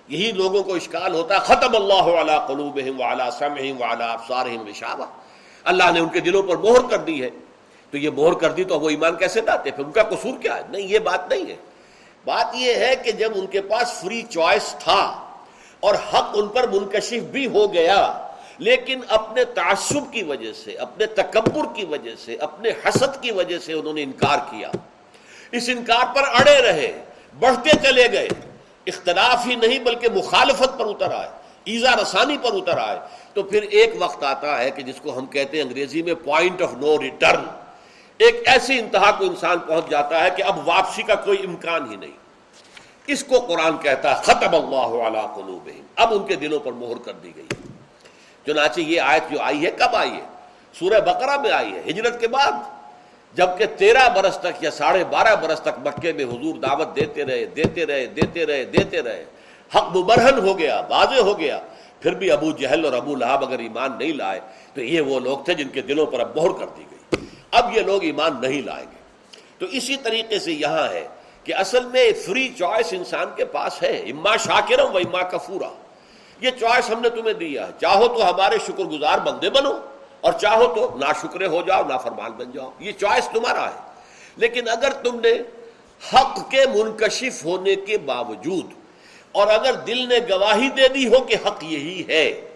یہی 0.08 0.32
لوگوں 0.32 0.62
کو 0.62 0.74
اشکال 0.74 1.14
ہوتا 1.14 1.34
ہے 1.34 1.40
ختم 1.40 1.76
اللہ 1.76 2.20
علی 2.20 2.32
قلوبہم 2.48 3.00
وعلا 3.00 3.30
سمعہم 3.30 3.80
وعلا 3.80 4.12
ابصارہم 4.12 4.68
غشاوہ 4.68 5.06
اللہ 5.64 5.90
نے 5.94 6.00
ان 6.00 6.08
کے 6.08 6.20
دلوں 6.20 6.42
پر 6.42 6.56
مہر 6.56 6.90
کر 6.90 6.98
دی 6.98 7.22
ہے۔ 7.22 7.30
تو 7.90 7.98
یہ 7.98 8.10
مہر 8.10 8.32
کر 8.32 8.50
دی 8.50 8.64
تو 8.64 8.80
وہ 8.80 8.90
ایمان 8.90 9.16
کیسے 9.16 9.40
لاتے؟ 9.40 9.70
پھر 9.70 9.84
ان 9.84 9.92
کا 9.92 10.02
قصور 10.02 10.38
کیا 10.42 10.56
ہے؟ 10.56 10.62
نہیں، 10.68 10.82
یہ 10.82 10.98
بات 10.98 11.32
نہیں 11.32 11.50
ہے۔ 11.50 11.56
بات 12.24 12.46
یہ 12.54 12.74
ہے 12.74 12.96
کہ 12.96 13.12
جب 13.12 13.32
ان 13.34 13.46
کے 13.46 13.60
پاس 13.60 14.00
فری 14.00 14.22
چوائس 14.22 14.76
تھا 14.78 15.28
اور 15.80 15.94
حق 15.94 16.30
ان 16.34 16.48
پر 16.48 16.68
منکشف 16.68 17.22
بھی 17.22 17.46
ہو 17.46 17.72
گیا 17.72 18.28
لیکن 18.62 19.00
اپنے 19.08 19.44
تعصب 19.44 20.12
کی 20.12 20.22
وجہ 20.22 20.52
سے، 20.52 20.72
اپنے 20.72 21.06
تکبر 21.06 21.62
کی 21.74 21.84
وجہ 21.84 22.10
سے، 22.24 22.36
اپنے 22.36 22.68
حسد 22.68 23.22
کی 23.22 23.30
وجہ 23.30 23.58
سے 23.58 23.72
انہوں 23.72 23.92
نے 23.92 24.02
انکار 24.02 24.38
کیا۔ 24.50 24.70
اس 25.52 25.68
انکار 25.68 26.14
پر 26.14 26.22
اڑے 26.22 26.62
رہے، 26.62 27.04
بڑھتے 27.38 27.70
چلے 27.82 28.12
گئے۔ 28.12 28.28
اختلاف 28.86 29.46
ہی 29.46 29.54
نہیں 29.54 29.78
بلکہ 29.78 30.08
مخالفت 30.14 30.78
پر 30.78 30.86
اتر 30.86 31.12
آئے، 31.12 31.28
ایزا 31.64 31.90
رسانی 32.02 32.36
پر 32.42 32.52
اتر 32.52 32.78
آئے۔ 32.78 32.98
تو 33.34 33.42
پھر 33.42 33.62
ایک 33.62 33.94
وقت 33.98 34.24
آتا 34.24 34.58
ہے 34.58 34.70
کہ 34.70 34.82
جس 34.82 35.00
کو 35.02 35.18
ہم 35.18 35.26
کہتے 35.26 35.56
ہیں 35.56 35.64
انگریزی 35.64 36.02
میں 36.02 36.14
پوائنٹ 36.14 36.62
آف 36.62 36.72
نو 36.72 37.02
ریٹرن 37.02 37.44
ایک 38.18 38.42
ایسی 38.46 38.78
انتہا 38.78 39.10
کو 39.10 39.24
انسان 39.24 39.58
پہنچ 39.58 39.90
جاتا 39.90 40.24
ہے 40.24 40.28
کہ 40.36 40.42
اب 40.42 40.68
واپسی 40.68 41.02
کا 41.02 41.14
کوئی 41.14 41.38
امکان 41.46 41.90
ہی 41.90 41.96
نہیں۔ 41.96 42.16
اس 43.06 43.24
کو 43.24 43.40
قرآن 43.40 43.78
کہتا 43.78 44.10
ہے، 44.10 44.22
ختم 44.22 44.54
اللہ 44.54 45.06
علی 45.06 45.20
قلوبہم 45.34 45.86
اب 45.96 46.14
ان 46.14 46.26
کے 46.26 46.34
دلوں 46.34 46.60
پر 46.60 46.72
مہر 46.72 46.98
کر 47.04 47.12
دی 47.12 47.32
گئی۔ 47.36 47.71
چنانچہ 48.46 48.80
یہ 48.80 49.00
آیت 49.00 49.30
جو 49.30 49.40
آئی 49.40 49.66
ہے، 49.66 49.70
کب 49.70 49.96
آئی 49.96 50.10
ہے؟ 50.10 50.24
سورہ 50.78 51.00
بقرہ 51.00 51.40
میں 51.40 51.50
آئی 51.50 51.72
ہے، 51.72 51.82
ہجرت 51.90 52.20
کے 52.20 52.28
بعد۔ 52.28 52.52
جبکہ 53.34 53.66
تیرہ 53.66 54.08
برس 54.08 54.38
تک 54.38 54.62
یا 54.62 54.70
ساڑھے 54.70 55.04
بارہ 55.04 55.36
برس 55.36 55.60
تک 55.60 55.88
مکے 55.88 56.12
میں 56.12 56.24
حضور 56.24 56.54
دعوت 56.54 56.96
دیتے 56.96 57.24
رہے 57.24 57.44
دیتے 57.44 57.86
رہے 57.86 58.06
دیتے 58.06 58.46
رہے 58.46 58.64
دیتے 58.64 59.02
رہے۔ 59.02 59.24
حق 59.74 59.96
مبرہن 59.96 60.38
ہو 60.38 60.58
گیا، 60.58 60.82
واضح 60.88 61.20
ہو 61.20 61.38
گیا۔ 61.38 61.60
پھر 62.00 62.14
بھی 62.14 62.30
ابو 62.30 62.50
جہل 62.50 62.84
اور 62.84 62.92
ابو 62.92 63.14
لہب 63.14 63.44
اگر 63.44 63.58
ایمان 63.58 63.90
نہیں 63.98 64.12
لائے، 64.12 64.40
تو 64.74 64.82
یہ 64.82 65.00
وہ 65.00 65.20
لوگ 65.20 65.38
تھے 65.38 65.54
جن 65.54 65.68
کے 65.68 65.80
دلوں 65.80 66.06
پر 66.06 66.20
اب 66.20 66.34
بہر 66.34 66.58
کر 66.60 66.66
دی 66.66 66.84
گئی۔ 66.90 67.26
اب 67.50 67.76
یہ 67.76 67.82
لوگ 67.82 68.02
ایمان 68.02 68.40
نہیں 68.40 68.62
لائیں 68.62 68.86
گے۔ 68.90 69.02
تو 69.58 69.66
اسی 69.66 69.96
طریقے 69.96 70.38
سے 70.38 70.52
یہاں 70.52 70.92
ہے 70.92 71.08
کہ 71.44 71.54
اصل 71.54 71.84
میں 71.84 72.12
فری 72.26 72.48
چوائس 72.58 72.92
انسان 72.92 73.26
کے 73.36 73.44
پاس 73.44 73.82
ہے، 73.82 73.90
اما 73.90 74.36
شاکرم 74.36 74.94
و 74.94 74.96
اما 74.96 75.22
کفورا۔ 75.22 75.81
یہ 76.42 76.50
چوائس 76.50 76.90
ہم 76.90 77.00
نے 77.00 77.08
تمہیں 77.08 77.34
دیا 77.34 77.66
ہے۔ 77.66 77.72
چاہو 77.80 78.08
تو 78.08 78.30
ہمارے 78.30 78.56
شکر 78.58 78.84
گزار 78.84 79.18
بندے 79.18 79.50
بنو 79.50 79.72
اور 80.20 80.32
چاہو 80.32 80.74
تو 80.74 80.98
نہ 80.98 81.04
شکرے 81.22 81.46
ہو 81.46 81.62
جاؤ 81.66 81.82
نہ 81.82 81.98
فرمان 82.02 82.30
بن 82.30 82.50
جاؤ۔ 82.50 82.70
یہ 82.78 82.92
چوائس 82.92 83.28
تمہارا 83.32 83.66
ہے۔ 83.66 83.92
لیکن 84.36 84.68
اگر 84.68 84.92
تم 84.92 85.20
نے 85.20 85.32
حق 86.14 86.50
کے 86.50 86.64
منکشف 86.74 87.44
ہونے 87.44 87.74
کے 87.74 87.98
باوجود 87.98 88.66
اور 89.32 89.46
اگر 89.46 89.72
دل 89.72 90.08
نے 90.08 90.18
گواہی 90.30 90.68
دے 90.68 90.88
دی 90.88 91.08
ہو 91.08 91.20
کہ 91.20 91.36
حق 91.46 91.64
یہی 91.64 92.02
ہے، 92.08 92.48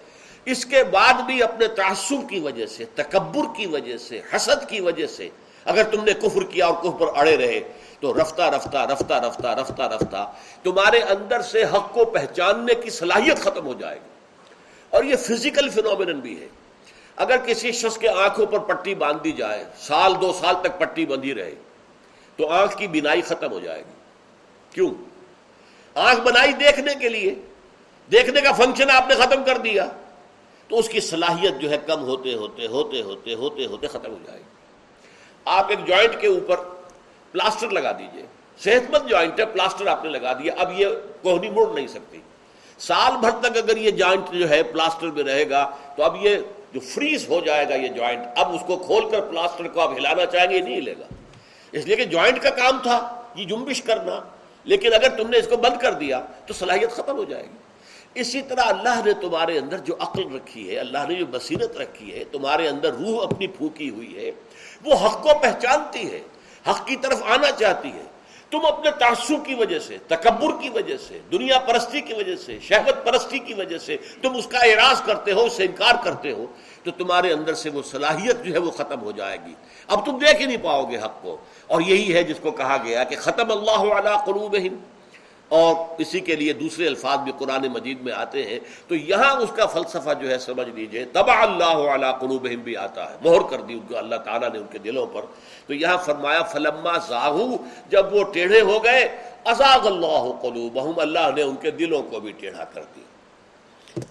اس 0.44 0.66
کے 0.66 0.85
بعد 0.85 1.14
بھی 1.14 1.42
اپنے 1.42 1.66
تعصب 1.68 2.29
کی 2.29 2.40
وجہ 2.40 2.66
سے، 2.66 2.85
تکبر 2.94 3.57
کی 3.57 3.66
وجہ 3.66 3.96
سے، 3.96 4.20
حسد 4.37 4.68
کی 4.68 4.81
وجہ 4.81 5.07
سے 5.07 5.29
اگر 5.64 5.83
تم 5.83 6.05
نے 6.05 6.12
کفر 6.12 6.42
کیا 6.42 6.66
اور 6.66 6.75
کفر 6.75 7.18
اڑے 7.18 7.37
رہے 7.37 7.61
تو 8.01 8.15
رفتہ 8.15 8.43
رفتہ 8.43 8.77
رفتہ 8.77 9.15
رفتہ 9.15 9.47
رفتہ 9.47 9.83
رفتہ، 9.83 10.33
تمہارے 10.63 10.99
اندر 10.99 11.43
سے 11.43 11.65
حق 11.65 11.93
کو 11.93 12.05
پہچاننے 12.05 12.75
کی 12.75 12.91
صلاحیت 12.91 13.39
ختم 13.39 13.67
ہو 13.67 13.75
جائے 13.75 13.97
گی۔ 13.97 14.09
اور 14.91 15.05
یہ 15.05 15.17
فزیکل 15.17 15.69
فینومین 15.69 16.21
بھی 16.21 16.41
ہے۔ 16.41 16.49
اگر 17.17 17.37
کسی 17.37 17.73
شخص 17.73 17.99
کے 17.99 18.09
آنکھوں 18.09 18.47
پر 18.47 18.59
پٹی 18.59 18.95
باندھ 18.95 19.23
دی 19.25 19.33
جائے، 19.33 19.65
سال، 19.79 20.15
دو 20.21 20.33
سال 20.33 20.55
تک 20.63 20.79
پٹی 20.79 21.07
بندھی 21.07 21.35
رہے، 21.35 21.55
تو 22.37 22.49
آنکھ 22.49 22.77
کی 22.77 22.87
بینائی 22.87 23.23
ختم 23.23 23.53
ہو 23.53 23.61
جائے 23.61 23.81
گی۔ 23.81 23.93
کیوں؟ 24.71 24.91
آنکھ 25.95 26.21
بنائی 26.21 26.53
دیکھنے 26.53 26.95
کے 26.95 27.09
لیے، 27.09 27.35
دیکھنے 28.13 28.41
کا 28.41 28.53
فنکشن 28.53 28.91
آپ 28.91 29.09
نے 29.09 29.15
ختم 29.15 29.45
کر 29.45 29.59
دیا، 29.59 29.87
تو 30.69 30.79
اس 30.79 30.89
کی 30.89 31.01
صلاحیت 31.01 31.53
جو 31.61 31.71
ہے 31.71 31.79
کم 31.87 32.03
ہوتے 32.03 32.35
ہوتے 32.35 32.67
ہوتے 32.67 33.03
ہوتے 33.03 33.35
ہوتے 33.35 33.67
ہوتے 33.67 33.87
ختم 33.87 34.11
ہو 34.11 34.19
جائے 34.27 34.39
گی۔ 34.39 34.45
آپ 35.45 35.67
ایک 35.69 35.87
جوائنٹ 35.87 36.21
کے 36.21 36.27
اوپر 36.27 36.76
پلاسٹر 37.33 37.71
لگا 37.71 37.93
دیجیے۔ 37.99 38.23
صحت 38.59 38.91
مند 38.91 39.09
جوائنٹ 39.09 39.41
ہے، 39.41 39.47
پلاسٹر 39.47 39.87
آپ 39.87 40.05
نے 40.05 40.11
لگا 40.11 40.33
دیا۔ 40.33 40.55
اب 40.59 40.81
یہ 40.81 40.87
کوہنی 41.23 41.51
مڑ 41.51 41.67
نہیں 41.75 41.87
سکتی۔ 41.87 42.19
سال 42.79 43.12
بھر 43.21 43.31
تک 43.31 43.57
اگر 43.57 43.77
یہ 43.77 43.91
جوائنٹ 43.91 44.31
جو 44.33 44.49
ہے 44.51 44.62
پلاسٹر 44.62 45.07
میں 45.07 45.25
رہے 45.25 45.51
گا، 45.51 45.71
تو 45.97 46.03
اب 46.03 46.17
یہ 46.21 46.37
جو 46.73 46.81
فریز 46.81 47.29
ہو 47.29 47.41
جائے 47.41 47.69
گا 47.69 47.75
یہ 47.75 47.89
جوائنٹ 47.89 48.23
اب 48.37 48.55
اس 48.55 48.61
کو 48.67 48.77
کھول 48.77 49.11
کر 49.11 49.21
پلاسٹر 49.21 49.69
کو 49.69 49.81
آپ 49.81 49.93
ہلانا 49.93 50.27
چاہیں 50.27 50.51
گے، 50.51 50.61
نہیں 50.61 50.77
ہلے 50.77 50.95
گا۔ 51.01 51.15
اس 51.73 51.87
لیے 51.87 51.97
کہ 51.97 52.05
جوائنٹ 52.05 52.43
کا 52.43 52.51
کام 52.51 52.79
تھا 52.83 53.23
یہ 53.35 53.45
جنبش 53.45 53.83
کرنا۔ 53.83 54.21
لیکن 54.65 54.95
اگر 54.95 55.09
تم 55.09 55.31
نے 55.31 55.39
اس 55.39 55.49
کو 55.49 55.57
بند 55.57 55.81
کر 55.81 55.93
دیا، 55.93 56.21
تو 56.47 56.55
صلاحیت 56.55 56.91
ختم 56.91 57.17
ہو 57.17 57.25
جائے 57.25 57.43
گی۔ 57.43 57.59
اسی 58.15 58.43
طرح 58.43 58.61
اللہ 58.61 59.01
نے 59.05 59.12
تمہارے 59.12 59.59
اندر 59.59 59.79
جو 59.79 59.95
عقل 59.99 60.35
رکھی 60.35 60.71
ہے، 60.71 60.79
اللہ 60.79 60.99
نے 61.09 61.15
جو 61.15 61.27
بصیرت 61.31 61.77
رکھی 61.77 62.19
ہے، 62.19 62.25
تمہارے 62.33 62.69
اندر 62.69 62.93
روح 62.93 63.23
اپنی 63.23 63.47
پھوکی 63.47 63.91
ہوئی 63.91 64.17
ہے، 64.17 64.31
وہ 64.85 64.95
حق 64.95 65.23
کو 65.23 65.31
پہچانتی 65.43 66.12
ہے۔ 66.12 66.21
حق 66.69 66.87
کی 66.87 66.97
طرف 66.97 67.23
آنا 67.23 67.53
چاہتی 67.53 67.93
ہے۔ 67.93 68.03
تم 68.51 68.67
اپنے 68.67 68.91
تعصب 68.91 69.47
کی 69.47 69.55
وجہ 69.55 69.79
سے، 69.79 69.99
تکبر 70.07 70.63
کی 70.63 70.69
وجہ 70.69 70.97
سے، 71.09 71.21
دنیا 71.33 71.59
پرستی 71.59 72.01
کی 72.01 72.15
وجہ 72.15 72.37
سے، 72.37 72.59
شہوت 72.61 73.07
پرستی 73.07 73.39
کی 73.39 73.55
وجہ 73.55 73.79
سے 73.79 73.97
تم 74.23 74.35
اس 74.35 74.47
کا 74.47 74.59
اعراض 74.59 75.03
کرتے 75.03 75.33
ہو، 75.33 75.45
اس 75.45 75.53
سے 75.53 75.65
انکار 75.65 75.95
کرتے 76.05 76.33
ہو، 76.33 76.47
تو 76.83 76.91
تمہارے 76.91 77.33
اندر 77.33 77.55
سے 77.55 77.71
وہ 77.71 77.83
صلاحیت 77.83 78.45
جو 78.45 78.53
ہے 78.53 78.59
وہ 78.59 78.71
ختم 78.71 79.01
ہو 79.01 79.11
جائے 79.11 79.39
گی۔ 79.47 79.55
اب 79.87 80.07
تم 80.07 80.19
دیکھ 80.19 80.41
ہی 80.41 80.47
نہیں 80.47 80.63
پاؤ 80.63 80.85
گے 80.91 80.97
حق 80.97 81.23
کو۔ 81.23 81.37
اور 81.67 81.81
یہی 81.81 82.15
ہے 82.15 82.23
جس 82.23 82.37
کو 82.43 82.51
کہا 82.51 82.77
گیا 82.85 83.05
کہ 83.05 83.17
ختم 83.17 83.51
اللہ 83.51 83.93
علی 83.93 84.11
قلوبہم۔ 84.27 84.96
اور 85.49 85.75
اسی 85.99 86.21
کے 86.21 86.37
لیے 86.37 86.53
دوسرے 86.53 86.87
الفاظ 86.87 87.19
بھی 87.19 87.33
قرآن 87.39 87.67
مجید 87.69 88.01
میں 88.01 88.13
آتے 88.13 88.45
ہیں، 88.45 88.59
تو 88.89 88.95
یہاں 88.95 89.37
اس 89.37 89.51
کا 89.57 89.67
فلسفہ 89.67 90.11
جو 90.21 90.31
ہے 90.31 90.39
سمجھ 90.39 90.69
لیجیے 90.69 91.05
تبا 91.05 91.43
اللہ 91.43 91.65
علی 91.65 92.07
قلوبہم 92.21 92.61
بھی 92.61 92.77
آتا 92.77 93.11
ہے، 93.11 93.17
مہر 93.25 93.43
کر 93.51 93.61
دی 93.61 93.73
ان 93.73 93.81
کو، 93.89 93.99
اللہ 93.99 94.17
تعالیٰ 94.17 94.53
نے 94.53 94.59
ان 94.59 94.67
کے 94.71 94.79
دلوں 94.79 95.07
پر۔ 95.07 95.23
تو 95.67 95.75
یہاں 95.75 95.97
فرمایا، 96.05 96.43
فلما 96.43 96.99
زاہو، 97.09 97.57
جب 97.89 98.15
وہ 98.15 98.25
ٹیڑھے 98.25 98.61
ہو 98.61 98.85
گئے، 98.85 99.17
ازاغ 99.45 99.87
اللہ 99.87 100.41
قلوبہم، 100.43 100.99
اللہ 100.99 101.31
نے 101.37 101.43
ان 101.43 101.57
کے 101.57 101.71
دلوں 101.71 102.03
کو 102.03 102.21
بھی 102.21 102.33
ٹیڑھا 102.33 102.65
کر 102.65 102.83
دیا۔ 102.83 103.07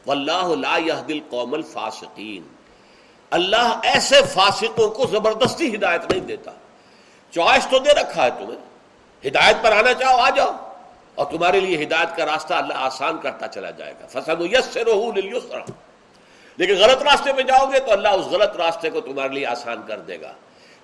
واللہ 0.05 0.47
لا 0.47 0.77
يهدي 0.77 1.13
القوم 1.13 1.53
الفاسقین۔ 1.53 2.41
اللہ 3.29 3.79
ایسے 3.83 4.15
فاسقوں 4.33 4.89
کو 4.89 5.05
زبردستی 5.05 5.75
ہدایت 5.75 6.11
نہیں 6.11 6.21
دیتا۔ 6.21 6.51
چوائس 7.31 7.67
تو 7.71 7.79
دے 7.79 7.91
رکھا 7.91 8.25
ہے 8.25 8.29
تمہیں۔ 8.29 8.59
ہدایت 9.27 9.55
پر 9.63 9.71
آنا 9.71 9.93
چاہو، 9.93 10.17
آ 10.17 10.29
جاؤ۔ 10.29 10.64
اور 11.15 11.25
تمہارے 11.25 11.59
لیے 11.59 11.83
ہدایت 11.83 12.17
کا 12.17 12.25
راستہ 12.25 12.53
اللہ 12.53 12.73
آسان 12.75 13.17
کرتا 13.17 13.47
چلا 13.47 13.69
جائے 13.69 13.93
گا۔ 14.01 14.07
فصل 14.07 14.53
یس 14.53 14.65
سے 14.65 14.83
لیکن 16.57 16.73
غلط 16.73 17.03
راستے 17.03 17.33
پہ 17.33 17.41
جاؤ 17.41 17.65
گے 17.65 17.79
تو 17.79 17.91
اللہ 17.91 18.07
اس 18.07 18.25
غلط 18.25 18.55
راستے 18.55 18.89
کو 18.89 19.01
تمہارے 19.01 19.33
لیے 19.33 19.45
آسان 19.45 19.81
کر 19.87 19.99
دے 19.99 20.21
گا۔ 20.21 20.33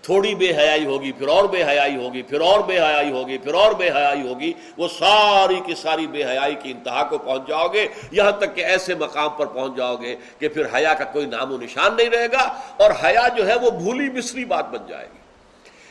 تھوڑی 0.01 0.35
بے 0.35 0.51
حیائی 0.57 0.85
ہوگی، 0.85 1.11
پھر 1.11 1.27
اور 1.27 1.43
بے 1.43 1.63
حیائی 1.63 1.95
ہوگی، 1.95 2.21
پھر 2.21 2.41
اور 2.41 2.59
بے 2.59 2.79
حیائی 2.79 3.11
ہوگی، 3.11 3.37
پھر 3.37 3.53
اور 3.53 3.71
بے 3.71 3.89
حیائی 3.89 4.27
ہوگی۔ 4.27 4.53
وہ 4.77 4.87
ساری 4.87 5.61
کی 5.65 5.75
ساری 5.75 6.07
بے 6.07 6.25
حیائی 6.25 6.55
کی 6.55 6.71
انتہا 6.71 7.03
کو 7.03 7.17
پہنچ 7.17 7.47
جاؤ 7.47 7.67
گے۔ 7.67 7.87
یہاں 8.11 8.31
تک 8.31 8.55
کہ 8.55 8.61
ایسے 8.61 8.95
مقام 8.95 9.29
پر 9.29 9.45
پہنچ 9.45 9.77
جاؤ 9.77 9.95
گے 9.95 10.15
کہ 10.39 10.47
پھر 10.47 10.65
حیا 10.75 10.93
کا 10.93 11.03
کوئی 11.03 11.25
نام 11.25 11.53
و 11.53 11.57
نشان 11.57 11.97
نہیں 11.97 12.09
رہے 12.09 12.27
گا 12.27 12.61
اور 12.77 12.91
حیا 13.03 13.27
جو 13.27 13.47
ہے 13.47 13.55
وہ 13.55 13.71
بھولی 13.71 14.09
مصری 14.09 14.45
بات 14.45 14.69
بن 14.69 14.87
جائے 14.87 15.07
گی۔ 15.13 15.17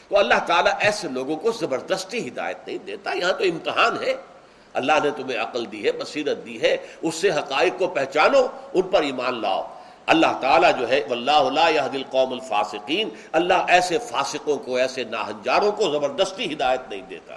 تو 0.09 0.18
اللہ 0.18 0.46
تعالیٰ 0.46 0.72
ایسے 0.81 1.09
لوگوں 1.09 1.37
کو 1.37 1.53
زبردستی 1.53 2.29
ہدایت 2.29 2.57
نہیں 2.66 2.79
دیتا۔ 2.79 3.12
یہاں 3.12 3.33
تو 3.33 3.44
امتحان 3.44 4.03
ہے۔ 4.03 4.14
اللہ 4.74 4.92
نے 5.04 5.11
تمہیں 5.16 5.38
عقل 5.38 5.72
دی 5.72 5.85
ہے، 5.85 5.92
بصیرت 5.92 6.46
دی 6.46 6.62
ہے، 6.62 6.76
اس 7.02 7.14
سے 7.14 7.30
حقائق 7.30 7.78
کو 7.78 7.87
پہچانو، 7.87 8.46
ان 8.74 8.83
پر 8.83 9.02
ایمان 9.02 9.40
لاؤ۔ 9.40 9.62
اللہ 10.06 10.38
تعالیٰ 10.40 10.70
جو 10.80 10.88
ہے، 10.88 11.00
واللہ 11.09 11.88
دل 11.92 12.02
قوم 12.11 12.33
الفاسقین، 12.33 13.09
اللہ 13.33 13.64
ایسے 13.68 13.98
فاسقوں 13.98 14.59
کو، 14.59 14.76
ایسے 14.76 15.04
ناہنجاروں 15.04 15.72
کو 15.72 15.90
زبردستی 15.90 16.52
ہدایت 16.52 16.80
نہیں 16.90 17.02
دیتا۔ 17.09 17.37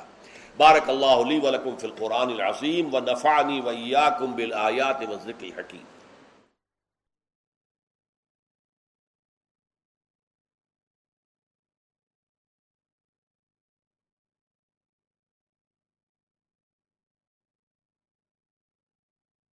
بارک 0.58 0.90
اللہ 0.90 1.06
علی 1.06 1.40
ولکم 1.40 1.76
فی 1.76 1.88
القرآن 1.88 2.30
العظیم 2.30 2.96
و 2.96 3.00
نفعنی 3.00 3.62
و 3.62 3.70
ایاکم 3.70 4.32
بالآیات 4.32 5.02
و 5.02 5.14
ذکر 5.26 5.60
حکیم 5.60 5.84